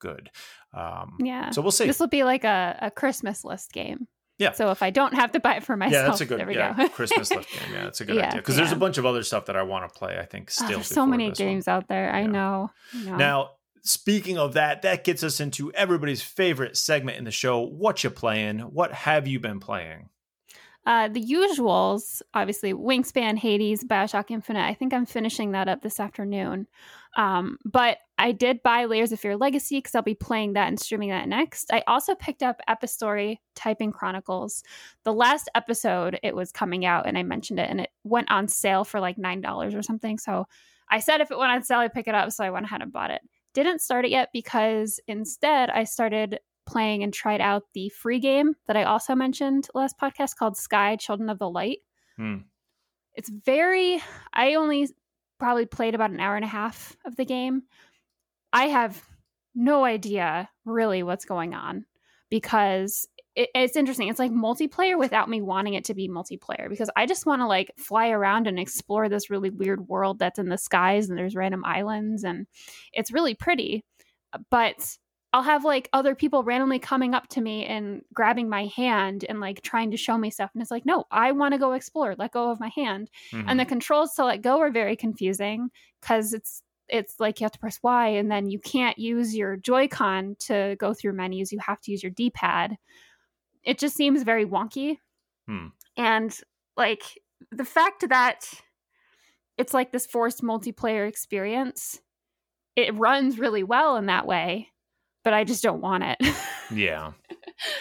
[0.00, 0.30] good.
[0.72, 1.50] Um, yeah.
[1.50, 1.86] So we'll see.
[1.86, 4.08] This will be like a, a Christmas list game.
[4.38, 4.52] Yeah.
[4.52, 6.88] So if I don't have to buy it for myself, yeah, that's a good yeah,
[6.88, 7.74] Christmas list game.
[7.74, 8.62] Yeah, that's a good yeah, idea because yeah.
[8.62, 10.18] there's a bunch of other stuff that I want to play.
[10.18, 10.66] I think still.
[10.66, 11.76] Oh, there's so many games one.
[11.76, 12.10] out there.
[12.10, 12.70] I know.
[12.94, 13.16] I know.
[13.16, 13.50] Now,
[13.82, 17.60] speaking of that, that gets us into everybody's favorite segment in the show.
[17.60, 18.60] What you playing?
[18.60, 20.08] What have you been playing?
[20.86, 24.64] Uh, the usuals, obviously, Wingspan, Hades, Bioshock Infinite.
[24.64, 26.66] I think I'm finishing that up this afternoon.
[27.16, 30.80] Um, but I did buy Layers of Fear Legacy because I'll be playing that and
[30.80, 31.72] streaming that next.
[31.72, 34.62] I also picked up Epistory Typing Chronicles.
[35.04, 38.48] The last episode, it was coming out and I mentioned it and it went on
[38.48, 40.18] sale for like $9 or something.
[40.18, 40.46] So
[40.88, 42.32] I said if it went on sale, I'd pick it up.
[42.32, 43.20] So I went ahead and bought it.
[43.52, 46.38] Didn't start it yet because instead I started
[46.70, 50.96] playing and tried out the free game that I also mentioned last podcast called Sky
[50.96, 51.78] Children of the Light.
[52.16, 52.38] Hmm.
[53.14, 54.00] It's very,
[54.32, 54.88] I only
[55.38, 57.62] probably played about an hour and a half of the game.
[58.52, 59.02] I have
[59.54, 61.86] no idea really what's going on
[62.30, 64.08] because it, it's interesting.
[64.08, 67.46] It's like multiplayer without me wanting it to be multiplayer because I just want to
[67.46, 71.34] like fly around and explore this really weird world that's in the skies and there's
[71.34, 72.46] random islands and
[72.92, 73.84] it's really pretty.
[74.50, 74.96] But
[75.32, 79.38] I'll have like other people randomly coming up to me and grabbing my hand and
[79.38, 80.50] like trying to show me stuff.
[80.54, 82.16] And it's like, no, I want to go explore.
[82.18, 83.10] Let go of my hand.
[83.32, 83.48] Mm-hmm.
[83.48, 83.68] And the mm-hmm.
[83.68, 85.70] controls to let go are very confusing
[86.00, 89.56] because it's it's like you have to press Y and then you can't use your
[89.56, 91.52] Joy-Con to go through menus.
[91.52, 92.76] You have to use your D-pad.
[93.62, 94.98] It just seems very wonky.
[95.46, 95.68] Hmm.
[95.96, 96.36] And
[96.76, 97.04] like
[97.52, 98.50] the fact that
[99.56, 102.00] it's like this forced multiplayer experience,
[102.74, 104.70] it runs really well in that way
[105.24, 106.34] but I just don't want it.
[106.74, 107.12] yeah.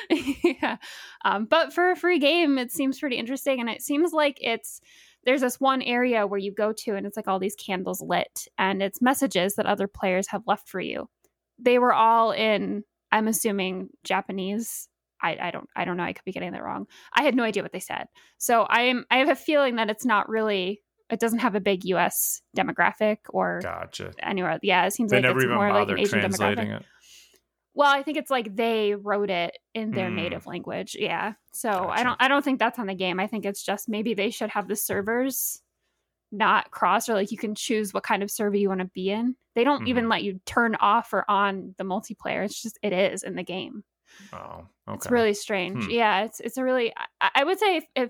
[0.09, 0.77] yeah.
[1.23, 3.59] Um, but for a free game, it seems pretty interesting.
[3.59, 4.81] And it seems like it's,
[5.25, 8.47] there's this one area where you go to and it's like all these candles lit
[8.57, 11.09] and it's messages that other players have left for you.
[11.57, 14.87] They were all in, I'm assuming, Japanese.
[15.21, 16.03] I, I don't I don't know.
[16.03, 16.85] I could be getting that wrong.
[17.13, 18.05] I had no idea what they said.
[18.37, 21.85] So I'm I have a feeling that it's not really it doesn't have a big
[21.85, 24.13] US demographic or gotcha.
[24.21, 24.59] anywhere.
[24.61, 26.77] Yeah, it seems they like it's more like an Asian demographic.
[26.77, 26.85] It.
[27.79, 30.15] Well, I think it's like they wrote it in their mm.
[30.15, 30.97] native language.
[30.99, 31.35] Yeah.
[31.53, 31.91] So gotcha.
[31.91, 33.21] I don't I don't think that's on the game.
[33.21, 35.61] I think it's just maybe they should have the servers
[36.29, 39.09] not cross or like you can choose what kind of server you want to be
[39.09, 39.37] in.
[39.55, 39.87] They don't mm-hmm.
[39.87, 42.43] even let you turn off or on the multiplayer.
[42.43, 43.85] It's just it is in the game.
[44.33, 44.95] Oh, okay.
[44.95, 45.85] It's really strange.
[45.85, 45.89] Hmm.
[45.89, 48.09] Yeah, it's it's a really I, I would say if, if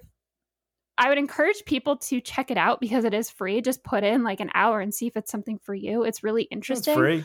[0.98, 3.62] I would encourage people to check it out because it is free.
[3.62, 6.06] Just put in like an hour and see if it's something for you.
[6.06, 6.94] It's really interesting.
[6.94, 7.24] It's free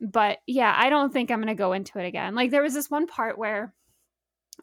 [0.00, 2.34] but yeah, I don't think I'm going to go into it again.
[2.34, 3.74] Like there was this one part where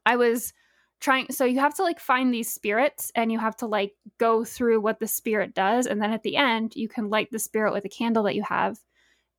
[0.05, 0.53] I was
[1.01, 4.45] trying so you have to like find these spirits and you have to like go
[4.45, 7.73] through what the spirit does and then at the end you can light the spirit
[7.73, 8.79] with a candle that you have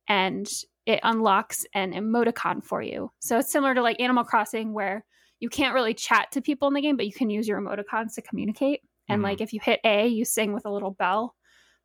[0.07, 0.47] and
[0.85, 3.11] it unlocks an emoticon for you.
[3.19, 5.03] So it's similar to like Animal Crossing where
[5.39, 8.13] you can't really chat to people in the game, but you can use your emoticons
[8.15, 8.81] to communicate.
[9.09, 9.23] And Mhm.
[9.23, 11.35] like if you hit A, you sing with a little bell.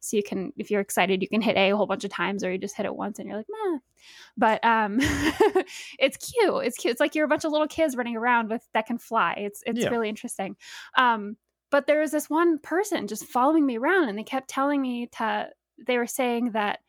[0.04, 2.42] So you can, if you're excited, you can hit A a whole bunch of times,
[2.42, 3.78] or you just hit it once and you're like, nah.
[4.36, 4.98] But um,
[5.98, 6.64] it's cute.
[6.64, 6.90] It's cute.
[6.92, 9.34] It's like you're a bunch of little kids running around with that can fly.
[9.38, 9.90] It's it's Yeah.
[9.90, 10.56] really interesting.
[10.96, 11.36] Um,
[11.70, 15.06] but there was this one person just following me around, and they kept telling me
[15.18, 15.48] to.
[15.86, 16.80] They were saying that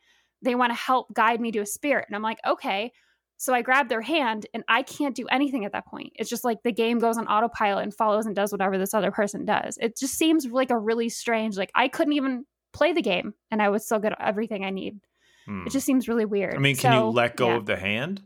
[0.42, 2.92] they want to help guide me to a spirit, and I'm like, okay.
[3.36, 6.12] So I grab their hand, and I can't do anything at that point.
[6.16, 9.10] It's just like the game goes on autopilot and follows and does whatever this other
[9.10, 9.78] person does.
[9.80, 11.56] It just seems like a really strange.
[11.56, 12.44] Like I couldn't even
[12.74, 15.00] play the game, and I would still get everything I need.
[15.46, 15.66] Hmm.
[15.66, 16.54] It just seems really weird.
[16.54, 17.56] I mean, can So, you let go yeah.
[17.56, 18.22] of the hand?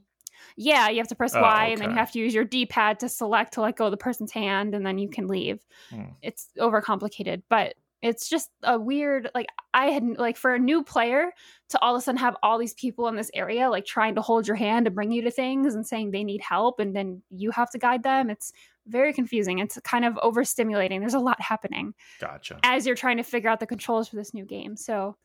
[0.56, 2.66] Yeah, you have to press Oh, Y and then you have to use your D
[2.66, 5.64] pad to select to let go of the person's hand and then you can leave.
[5.90, 6.10] Hmm.
[6.20, 11.32] It's overcomplicated, but it's just a weird like I had like for a new player
[11.70, 14.22] to all of a sudden have all these people in this area like trying to
[14.22, 17.22] hold your hand and bring you to things and saying they need help and then
[17.30, 18.30] you have to guide them.
[18.30, 18.52] It's
[18.86, 19.58] very confusing.
[19.58, 21.00] It's kind of overstimulating.
[21.00, 22.60] There's a lot happening Gotcha.
[22.62, 24.76] as you're trying to figure out the controls for this new game.
[24.76, 25.16] So,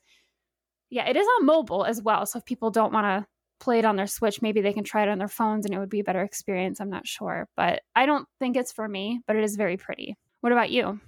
[0.90, 2.26] yeah, it is on mobile as well.
[2.26, 3.28] So if people don't want to
[3.60, 5.80] play it on their Switch, maybe they can try it on their phones and it
[5.80, 6.82] would be a better experience.
[6.82, 9.22] I'm not sure, but I don't think it's for me.
[9.26, 10.18] But it is very pretty.
[10.42, 11.00] What about you?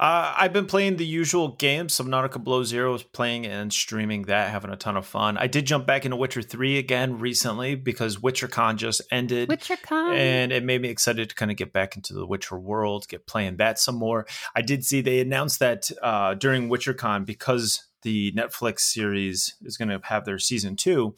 [0.00, 1.94] Uh, I've been playing the usual games.
[1.94, 5.36] Subnautica Below Zero is playing and streaming that, having a ton of fun.
[5.36, 9.50] I did jump back into Witcher 3 again recently because WitcherCon just ended.
[9.50, 10.16] WitcherCon.
[10.16, 13.26] and it made me excited to kind of get back into the Witcher world, get
[13.26, 14.26] playing that some more.
[14.56, 19.90] I did see they announced that uh, during WitcherCon because the Netflix series is going
[19.90, 21.14] to have their season two,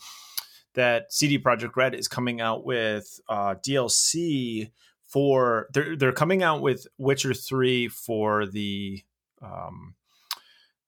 [0.75, 4.73] that CD Projekt Red is coming out with uh, DLC
[5.13, 9.03] for they're they're coming out with Witcher three for the
[9.43, 9.95] um,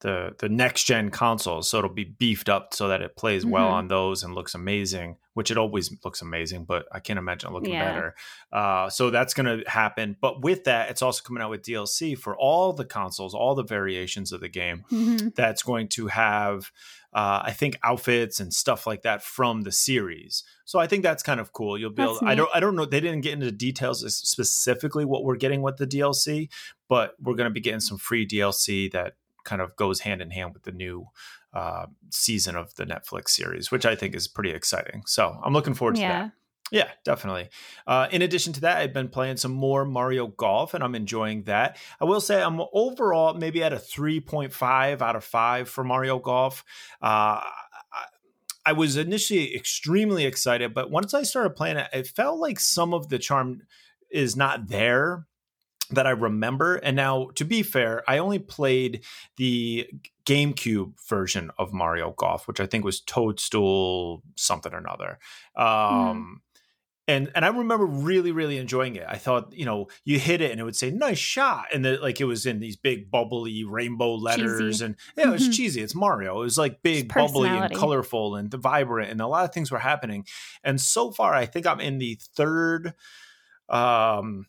[0.01, 3.69] the the next gen consoles, so it'll be beefed up so that it plays well
[3.69, 3.73] Mhm.
[3.73, 5.17] on those and looks amazing.
[5.35, 7.85] Which it always looks amazing, but I can't imagine it looking Yeah.
[7.93, 8.15] better.
[8.53, 10.17] Uh, so that's going to happen.
[10.21, 13.65] But with that, it's also coming out with DLC for all the consoles, all the
[13.65, 15.35] variations of the game Mhm.
[15.35, 16.71] that's going to have
[17.15, 20.43] uh, i think outfits and stuff like that from the series.
[20.65, 21.79] So i think that's kind of cool.
[21.79, 25.25] You'll be able i don't i don't know they didn't get into details specifically what
[25.25, 26.49] we're getting with the dlc
[26.89, 30.31] but we're going to be getting some free dlc that kind of goes hand in
[30.31, 31.07] hand with the new
[31.53, 35.03] uh, season of the netflix series which i think is pretty exciting.
[35.07, 36.33] So i'm looking forward to that
[36.71, 36.91] Yeah.
[37.05, 37.51] definitely.
[37.87, 41.45] Uh, in addition to that, I've been playing some more Mario Golf, and I'm enjoying
[41.45, 41.77] that.
[42.01, 46.65] I will say I'm overall maybe at a 3.5 out of 5 for Mario Golf.
[47.01, 48.05] Uh, I,
[48.67, 52.95] I was initially extremely excited, but once I started playing it, it felt like some
[52.95, 53.63] of the charm
[54.11, 55.27] is not there
[55.91, 56.77] that I remember.
[56.77, 59.05] And now, to be fair, I only played
[59.37, 59.89] the
[60.27, 65.19] GameCube version of Mario Golf, which I think was Toadstool something or another.
[65.57, 66.41] Um,
[67.07, 69.05] and and I remember really really enjoying it.
[69.09, 71.99] I thought you know you hit it and it would say nice shot, and the,
[71.99, 74.85] like it was in these big bubbly rainbow letters, Cheesy.
[74.87, 75.53] and yeah, it was Mhm.
[75.55, 75.81] cheesy.
[75.83, 76.37] It's Mario.
[76.41, 79.79] It was like big, bubbly, and colorful, and vibrant, and a lot of things were
[79.81, 80.25] happening.
[80.63, 82.95] And so far, I think I'm in the third,
[83.69, 84.47] um,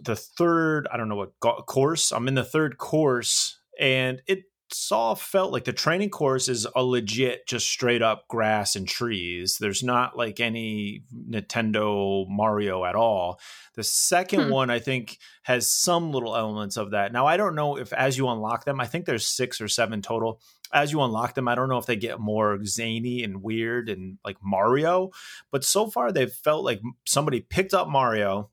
[0.00, 0.88] the third.
[0.92, 2.12] I don't know what go- course.
[2.12, 6.82] I'm in the third course, and it saw felt like the training course is a
[6.82, 9.58] legit just straight up grass and trees.
[9.60, 13.40] There's not like any nintendo mario at all.
[13.74, 14.50] The second Hmm.
[14.50, 17.12] one i think has some little elements of that.
[17.12, 20.02] Now i don't know if as you unlock them i think there's six or seven
[20.02, 20.40] total.
[20.72, 24.18] As you unlock them i don't know if they get more zany and weird and
[24.24, 25.10] like mario
[25.52, 28.50] but so far they've felt like somebody picked up mario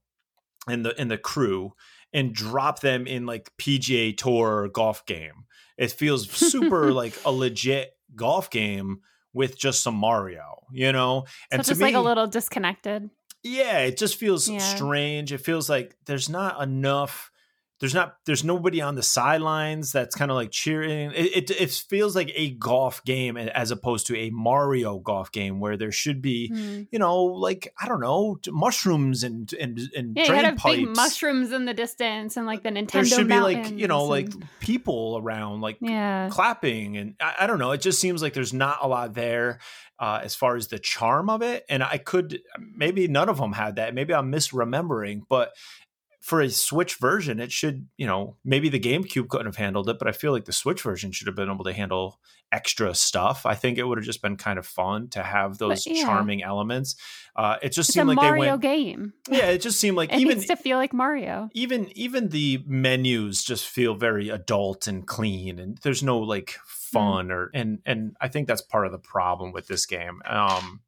[0.68, 1.74] and the in the crew
[2.14, 5.46] and dropped them in like pga tour golf game
[5.78, 9.02] it feels super like a legit golf game
[9.34, 11.26] with just some Mario, you know?
[11.52, 13.10] And so just like a little disconnected.
[13.44, 14.60] yeah, it just feels Yeah.
[14.60, 15.32] strange.
[15.34, 17.32] It feels like there's not enough.
[17.84, 18.16] There's not.
[18.26, 21.12] There's nobody on the sidelines that's kind of like cheering.
[21.12, 25.60] It, it it feels like a golf game as opposed to a Mario golf game
[25.60, 26.84] where there should be, Hmm.
[26.94, 30.78] you know, like I don't know, mushrooms and and and Yeah, you drain had pipes.
[30.78, 34.06] big mushrooms in the distance and like the Nintendo there should be like you know
[34.06, 34.30] like
[34.62, 36.30] people around like yeah.
[36.32, 39.60] clapping and I, I don't know it just seems like there's not a lot there
[40.00, 42.42] uh, as far as the charm of it and i could
[42.76, 45.52] maybe none of them had that maybe i'm misremembering but
[46.24, 50.00] for a switch version it should you know maybe the gamecube couldn't have handled it
[50.00, 52.18] but i feel like the switch version should have been able to handle
[52.50, 55.86] extra stuff i think it would have just been kind of fun to have those
[55.86, 56.02] yeah.
[56.02, 56.96] charming elements
[57.36, 59.14] uh, it just It's seemed like Mario they went game.
[59.30, 61.50] yeah it just seemed like It even to feel like Mario.
[61.54, 67.32] even even the menus just feel very adult and clean and there's no like fun
[67.32, 70.80] or and and i think that's part of the problem with this game um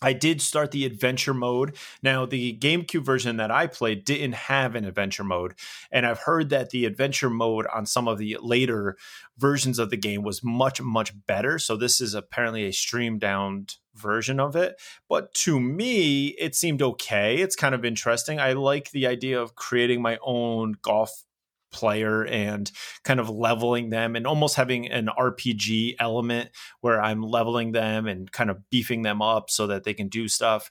[0.00, 1.76] I did start the adventure mode.
[2.02, 5.54] Now, the GameCube version that I played didn't have an adventure mode.
[5.90, 8.96] And I've heard that the adventure mode on some of the later
[9.36, 11.58] versions of the game was much, much better.
[11.58, 14.80] So, this is apparently a streamed down version of it.
[15.08, 17.36] But to me, it seemed okay.
[17.38, 18.38] It's kind of interesting.
[18.38, 21.24] I like the idea of creating my own golf
[21.70, 22.70] player and
[23.04, 26.50] kind of leveling them and almost having an RPG element
[26.80, 30.28] where I'm leveling them and kind of beefing them up so that they can do
[30.28, 30.70] stuff.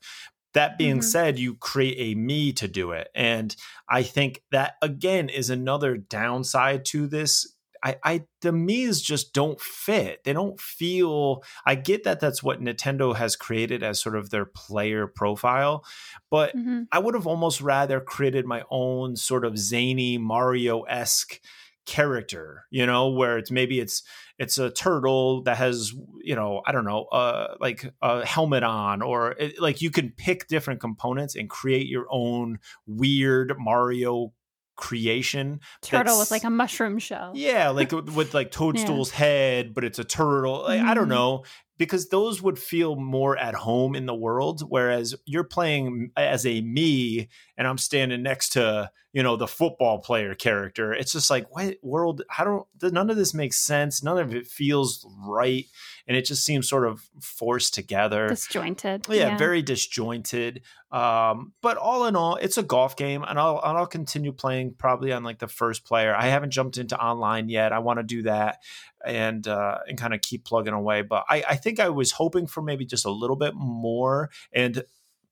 [0.53, 1.01] That being mm-hmm.
[1.01, 3.09] said, you create a Mii to do it.
[3.13, 3.55] And
[3.89, 7.56] I think that again is another downside to this
[7.87, 10.23] I, I the Mii's just don't fit.
[10.25, 11.41] They don't feel.
[11.65, 15.85] I get that that's what Nintendo has created as sort of their player profile,
[16.29, 16.83] but mm-hmm.
[16.91, 21.39] I would have almost rather created my own sort of zany Mario esque
[21.85, 22.65] character.
[22.71, 24.03] You know, where it's maybe it's
[24.37, 29.01] it's a turtle that has you know I don't know uh like a helmet on
[29.01, 34.33] or it, like you can pick different components and create your own weird Mario
[34.77, 39.17] creation turtle with like a mushroom shell yeah like with like toadstool's yeah.
[39.17, 40.87] head but it's a turtle like, mm-hmm.
[40.87, 41.13] i don't mm-hmm.
[41.13, 41.43] know
[41.77, 46.61] because those would feel more at home in the world whereas you're playing as a
[46.61, 47.27] Mii
[47.57, 51.75] and i'm standing next to you know the football player character it's just like what
[51.81, 54.03] world how don't none of this makes sense.
[54.03, 55.65] None of it feels right.
[56.07, 58.29] And it just seems sort of forced together.
[58.29, 59.37] Disjointed yeah, yeah.
[59.37, 60.61] very disjointed.
[60.91, 64.75] Um, but all in all it's a golf game and I'll, and I'll continue playing
[64.77, 66.15] probably on like the first player.
[66.15, 67.73] I haven't jumped into online yet.
[67.73, 68.59] I want to do that
[69.05, 71.01] and uh, and kind of keep plugging away.
[71.01, 74.83] But I, I think I was hoping for maybe just a little bit more, and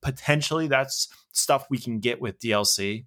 [0.05, 3.05] potentially that's stuff we can get with DLC.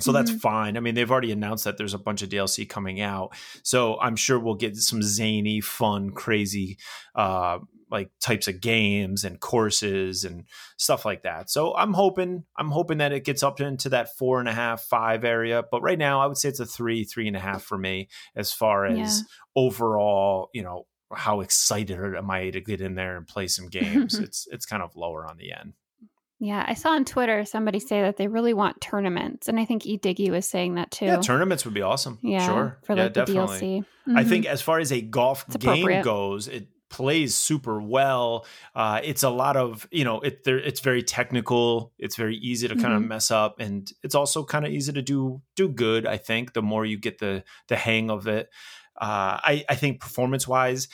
[0.00, 0.26] So mm-hmm.
[0.26, 0.76] that's fine.
[0.76, 3.34] I mean, they've already announced that there's a bunch of DLC coming out.
[3.62, 6.76] So I'm sure we'll get some zany, fun, crazy
[7.14, 7.60] uh,
[7.90, 10.44] like types of games and courses and
[10.76, 11.48] stuff like that.
[11.48, 14.82] So I'm hoping I'm hoping that it gets up into that four and a half,
[14.82, 15.64] five area.
[15.68, 18.10] But right now I would say it's a three, three and a half for me
[18.36, 19.24] as far as yeah.
[19.56, 24.14] overall, you know, how excited am I to get in there and play some games?
[24.18, 25.72] it's it's kind of lower on the end.
[26.40, 29.86] Yeah, I saw on Twitter somebody say that they really want tournaments, and I think
[29.86, 31.06] E Diggy was saying that too.
[31.06, 32.18] Yeah, tournaments would be awesome.
[32.22, 32.78] Yeah, sure.
[32.84, 33.58] For like yeah, the definitely.
[33.58, 33.78] DLC.
[33.80, 34.16] Mm-hmm.
[34.16, 38.46] I think as far as a golf it's game goes, it plays super well.
[38.74, 40.42] Uh, it's a lot of you know it.
[40.46, 41.92] It's very technical.
[41.98, 43.02] It's very easy to kind mm-hmm.
[43.02, 46.06] of mess up, and it's also kind of easy to do do good.
[46.06, 48.48] I think the more you get the the hang of it,
[49.00, 50.86] uh, I I think performance wise,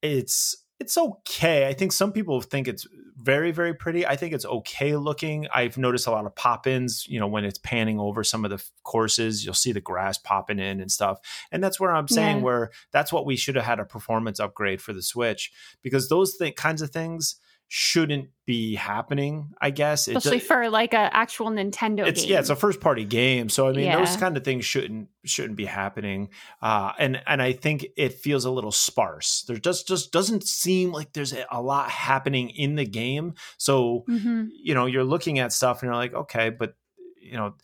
[0.00, 1.68] it's it's okay.
[1.68, 4.04] I think some people think it's very very pretty.
[4.04, 5.46] I think it's okay looking.
[5.54, 8.62] I've noticed a lot of pop-ins, you know, when it's panning over some of the
[8.82, 11.20] courses, you'll see the grass popping in and stuff.
[11.52, 12.42] And that's where I'm saying yeah.
[12.42, 15.52] where that's what we should have had a performance upgrade for the Switch
[15.82, 17.36] because those th- kinds of things
[17.74, 20.06] shouldn't be happening, I guess.
[20.06, 22.32] Especially it, for like a actual Nintendo it's, game.
[22.32, 23.48] Yeah, it's a first party game.
[23.48, 23.96] So I mean yeah.
[23.96, 26.28] those kind of things shouldn't shouldn't be happening.
[26.60, 29.44] Uh and and I think it feels a little sparse.
[29.48, 33.36] There just just doesn't seem like there's a lot happening in the game.
[33.56, 34.48] So mm-hmm.
[34.62, 36.74] you know, you're looking at stuff and you're like, okay, but
[37.22, 37.54] you know,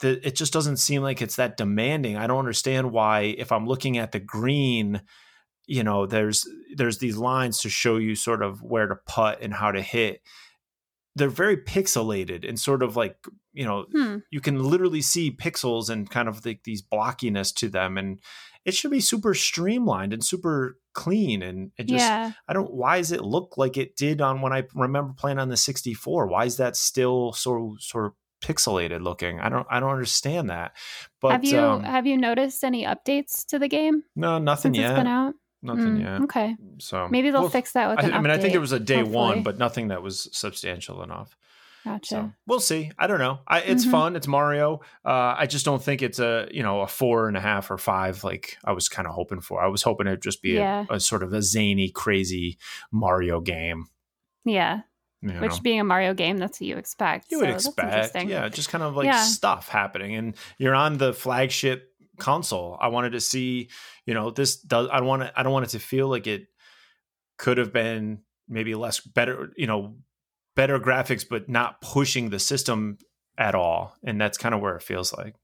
[0.00, 2.18] the, it just doesn't seem like it's that demanding.
[2.18, 5.00] I don't understand why if I'm looking at the green
[5.66, 9.54] you know there's there's these lines to show you sort of where to putt and
[9.54, 10.20] how to hit.
[11.14, 13.16] They're very pixelated and sort of like
[13.52, 14.18] you know hmm.
[14.30, 18.18] you can literally see pixels and kind of like these blockiness to them and
[18.64, 22.32] it should be super streamlined and super clean and it just yeah.
[22.48, 25.48] i don't why does it look like it did on when i remember playing on
[25.48, 29.40] the 64 why is that still so sort of pixelated looking?
[29.40, 30.72] I don't i don't understand that.
[31.20, 34.90] But have you um, have you noticed any updates to the game no nothing yet
[34.90, 36.20] it's been out nothing mm, yet.
[36.22, 36.56] Okay.
[36.78, 38.04] So maybe they'll fix that with.
[38.04, 39.14] I, I mean, I think it was a day hopefully.
[39.14, 41.36] one, but nothing that was substantial enough.
[41.84, 42.08] Gotcha.
[42.08, 42.92] So we'll see.
[42.98, 43.40] I don't know.
[43.46, 43.90] I, it's mm-hmm.
[43.90, 44.16] fun.
[44.16, 44.80] It's Mario.
[45.04, 47.78] Uh, I just don't think it's a you know a four and a half or
[47.78, 49.62] five like I was kind of hoping for.
[49.62, 50.86] I was hoping it'd just be yeah.
[50.88, 52.58] a, a, sort of a zany, crazy
[52.92, 53.86] Mario game.
[54.44, 54.82] Yeah.
[55.22, 55.60] You Which know.
[55.60, 57.30] being a Mario game, that's what you expect.
[57.30, 59.22] You so would expect, yeah, just kind of like yeah.
[59.22, 61.91] stuff happening, and you're on the flagship
[62.22, 62.78] console.
[62.80, 63.68] I wanted to see,
[64.06, 64.88] you know, this does.
[64.90, 65.32] I want to.
[65.36, 66.46] I don't want it to feel like it
[67.36, 69.96] could have been maybe less better, you know,
[70.54, 72.98] better graphics, but not pushing the system
[73.36, 73.96] at all.
[74.04, 75.34] And that's kind of where it feels like.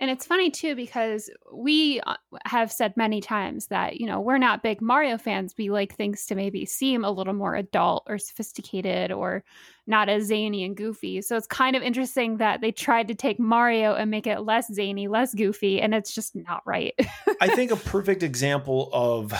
[0.00, 4.38] And it's funny too because we uh, have said many times that, you know, we're
[4.38, 5.54] not big Mario fans.
[5.58, 9.44] We like things to maybe seem a little more adult or sophisticated or
[9.86, 11.20] not as zany and goofy.
[11.20, 14.72] So it's kind of interesting that they tried to take Mario and make it less
[14.72, 16.94] zany, less goofy, and it's just not right.
[17.40, 19.34] I think a perfect example of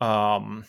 [0.00, 0.64] um,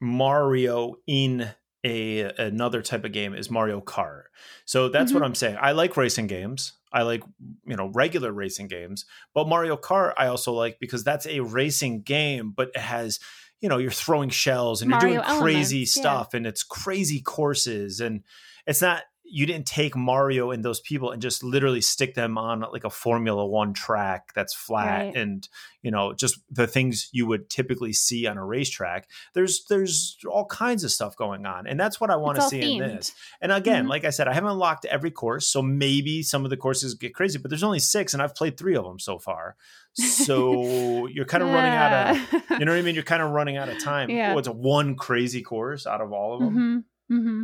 [0.00, 1.50] Mario in
[1.84, 4.24] a another type of game is Mario Kart.
[4.66, 5.20] So that's mm-hmm.
[5.20, 5.56] what I'm saying.
[5.60, 6.74] I like racing games.
[6.92, 7.22] I like
[7.66, 12.02] you know regular racing games, but Mario Kart I also like because that's a racing
[12.02, 13.18] game, but it has
[13.60, 16.38] you know you're throwing shells and Mario you're doing crazy elements, stuff yeah.
[16.38, 18.22] and it's crazy courses and
[18.66, 19.02] it's not
[19.34, 22.90] you didn't take Mario and those people and just literally stick them on like a
[22.90, 25.16] Formula One track that's flat right.
[25.16, 25.48] and
[25.80, 29.08] you know just the things you would typically see on a racetrack.
[29.32, 32.60] There's there's all kinds of stuff going on, and that's what I want to see
[32.60, 32.82] themed.
[32.82, 33.12] in this.
[33.40, 33.90] And again, mm-hmm.
[33.90, 37.14] like I said, I haven't unlocked every course, so maybe some of the courses get
[37.14, 39.56] crazy, but there's only six, and I've played three of them so far.
[39.94, 41.54] So you're kind of yeah.
[41.54, 42.94] running out of, you know what I mean?
[42.94, 44.10] You're kind of running out of time.
[44.10, 44.34] Yeah.
[44.34, 46.84] What's one crazy course out of all of them?
[47.08, 47.16] Mm-hmm.
[47.16, 47.42] Mm-hmm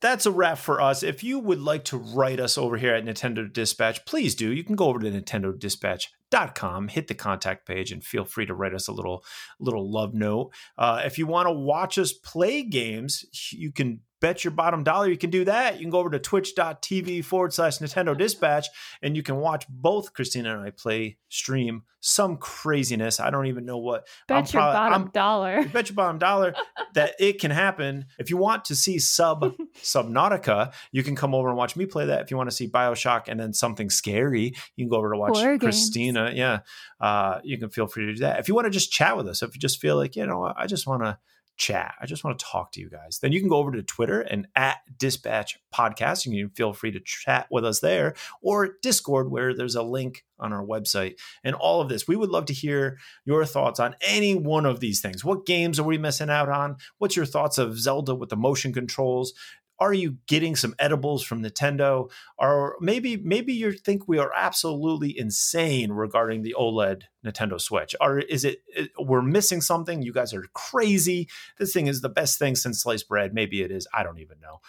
[0.00, 1.02] that's a wrap for us.
[1.02, 4.52] If you would like to write us over here at Nintendo Dispatch, please do.
[4.52, 8.74] You can go over to nintendodispatch.com, hit the contact page, and feel free to write
[8.74, 9.24] us a little
[9.58, 10.52] little love note.
[10.78, 15.08] Uh, if you want to watch us play games, you can bet your bottom dollar
[15.08, 15.74] you can do that.
[15.74, 18.68] You can go over to twitch.tv forward slash Nintendo Dispatch
[19.02, 23.20] and you can watch both Christina and I play stream some craziness.
[23.20, 24.08] I don't even know what.
[24.26, 25.64] Bet I'm your bottom I'm, dollar.
[25.66, 26.54] Bet your bottom dollar
[26.94, 28.06] that it can happen.
[28.18, 32.06] If you want to see sub Subnautica, you can come over and watch me play
[32.06, 32.22] that.
[32.22, 35.18] If you want to see Bioshock and then something scary, you can go over to
[35.18, 36.26] watch Horror Christina.
[36.26, 36.38] Games.
[36.38, 36.58] Yeah.
[36.98, 38.40] Uh, you can feel free to do that.
[38.40, 40.52] If you want to just chat with us, if you just feel like, you know,
[40.56, 41.18] I just want to
[41.60, 41.94] chat.
[42.00, 43.18] I just want to talk to you guys.
[43.20, 46.24] Then you can go over to Twitter and at Dispatch Podcast.
[46.24, 49.82] And you can feel free to chat with us there or Discord, where there's a
[49.82, 51.18] link on our website.
[51.44, 54.80] And all of this, we would love to hear your thoughts on any one of
[54.80, 55.22] these things.
[55.22, 56.76] What games are we missing out on?
[56.96, 59.34] What's your thoughts of Zelda with the motion controls?
[59.80, 62.10] Are you getting some edibles from Nintendo?
[62.38, 67.94] Or maybe maybe you think we are absolutely insane regarding the OLED Nintendo Switch.
[68.00, 70.02] Or is it, it we're missing something?
[70.02, 71.28] You guys are crazy.
[71.58, 73.32] This thing is the best thing since sliced bread.
[73.32, 73.88] Maybe it is.
[73.94, 74.60] I don't even know.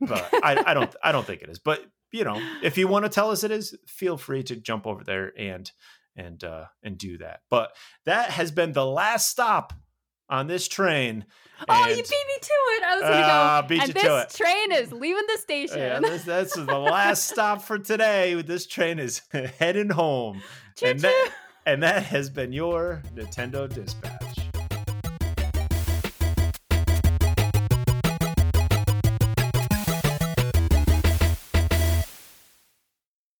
[0.00, 1.58] But I, I don't I don't think it is.
[1.58, 4.86] But you know, if you want to tell us it is, feel free to jump
[4.86, 5.70] over there and
[6.16, 7.40] and uh and do that.
[7.50, 7.76] But
[8.06, 9.74] that has been the last stop
[10.28, 11.24] on this train.
[11.68, 12.82] Oh, you beat me to it.
[12.84, 13.32] I was going to uh, go.
[13.32, 14.30] Ah, beat and you this to it.
[14.30, 15.78] train is leaving the station.
[15.78, 18.40] Yeah, this, this is the last stop for today.
[18.42, 19.22] This train is
[19.58, 20.42] heading home.
[20.82, 21.30] and, that,
[21.64, 24.25] and that has been your Nintendo Dispatch.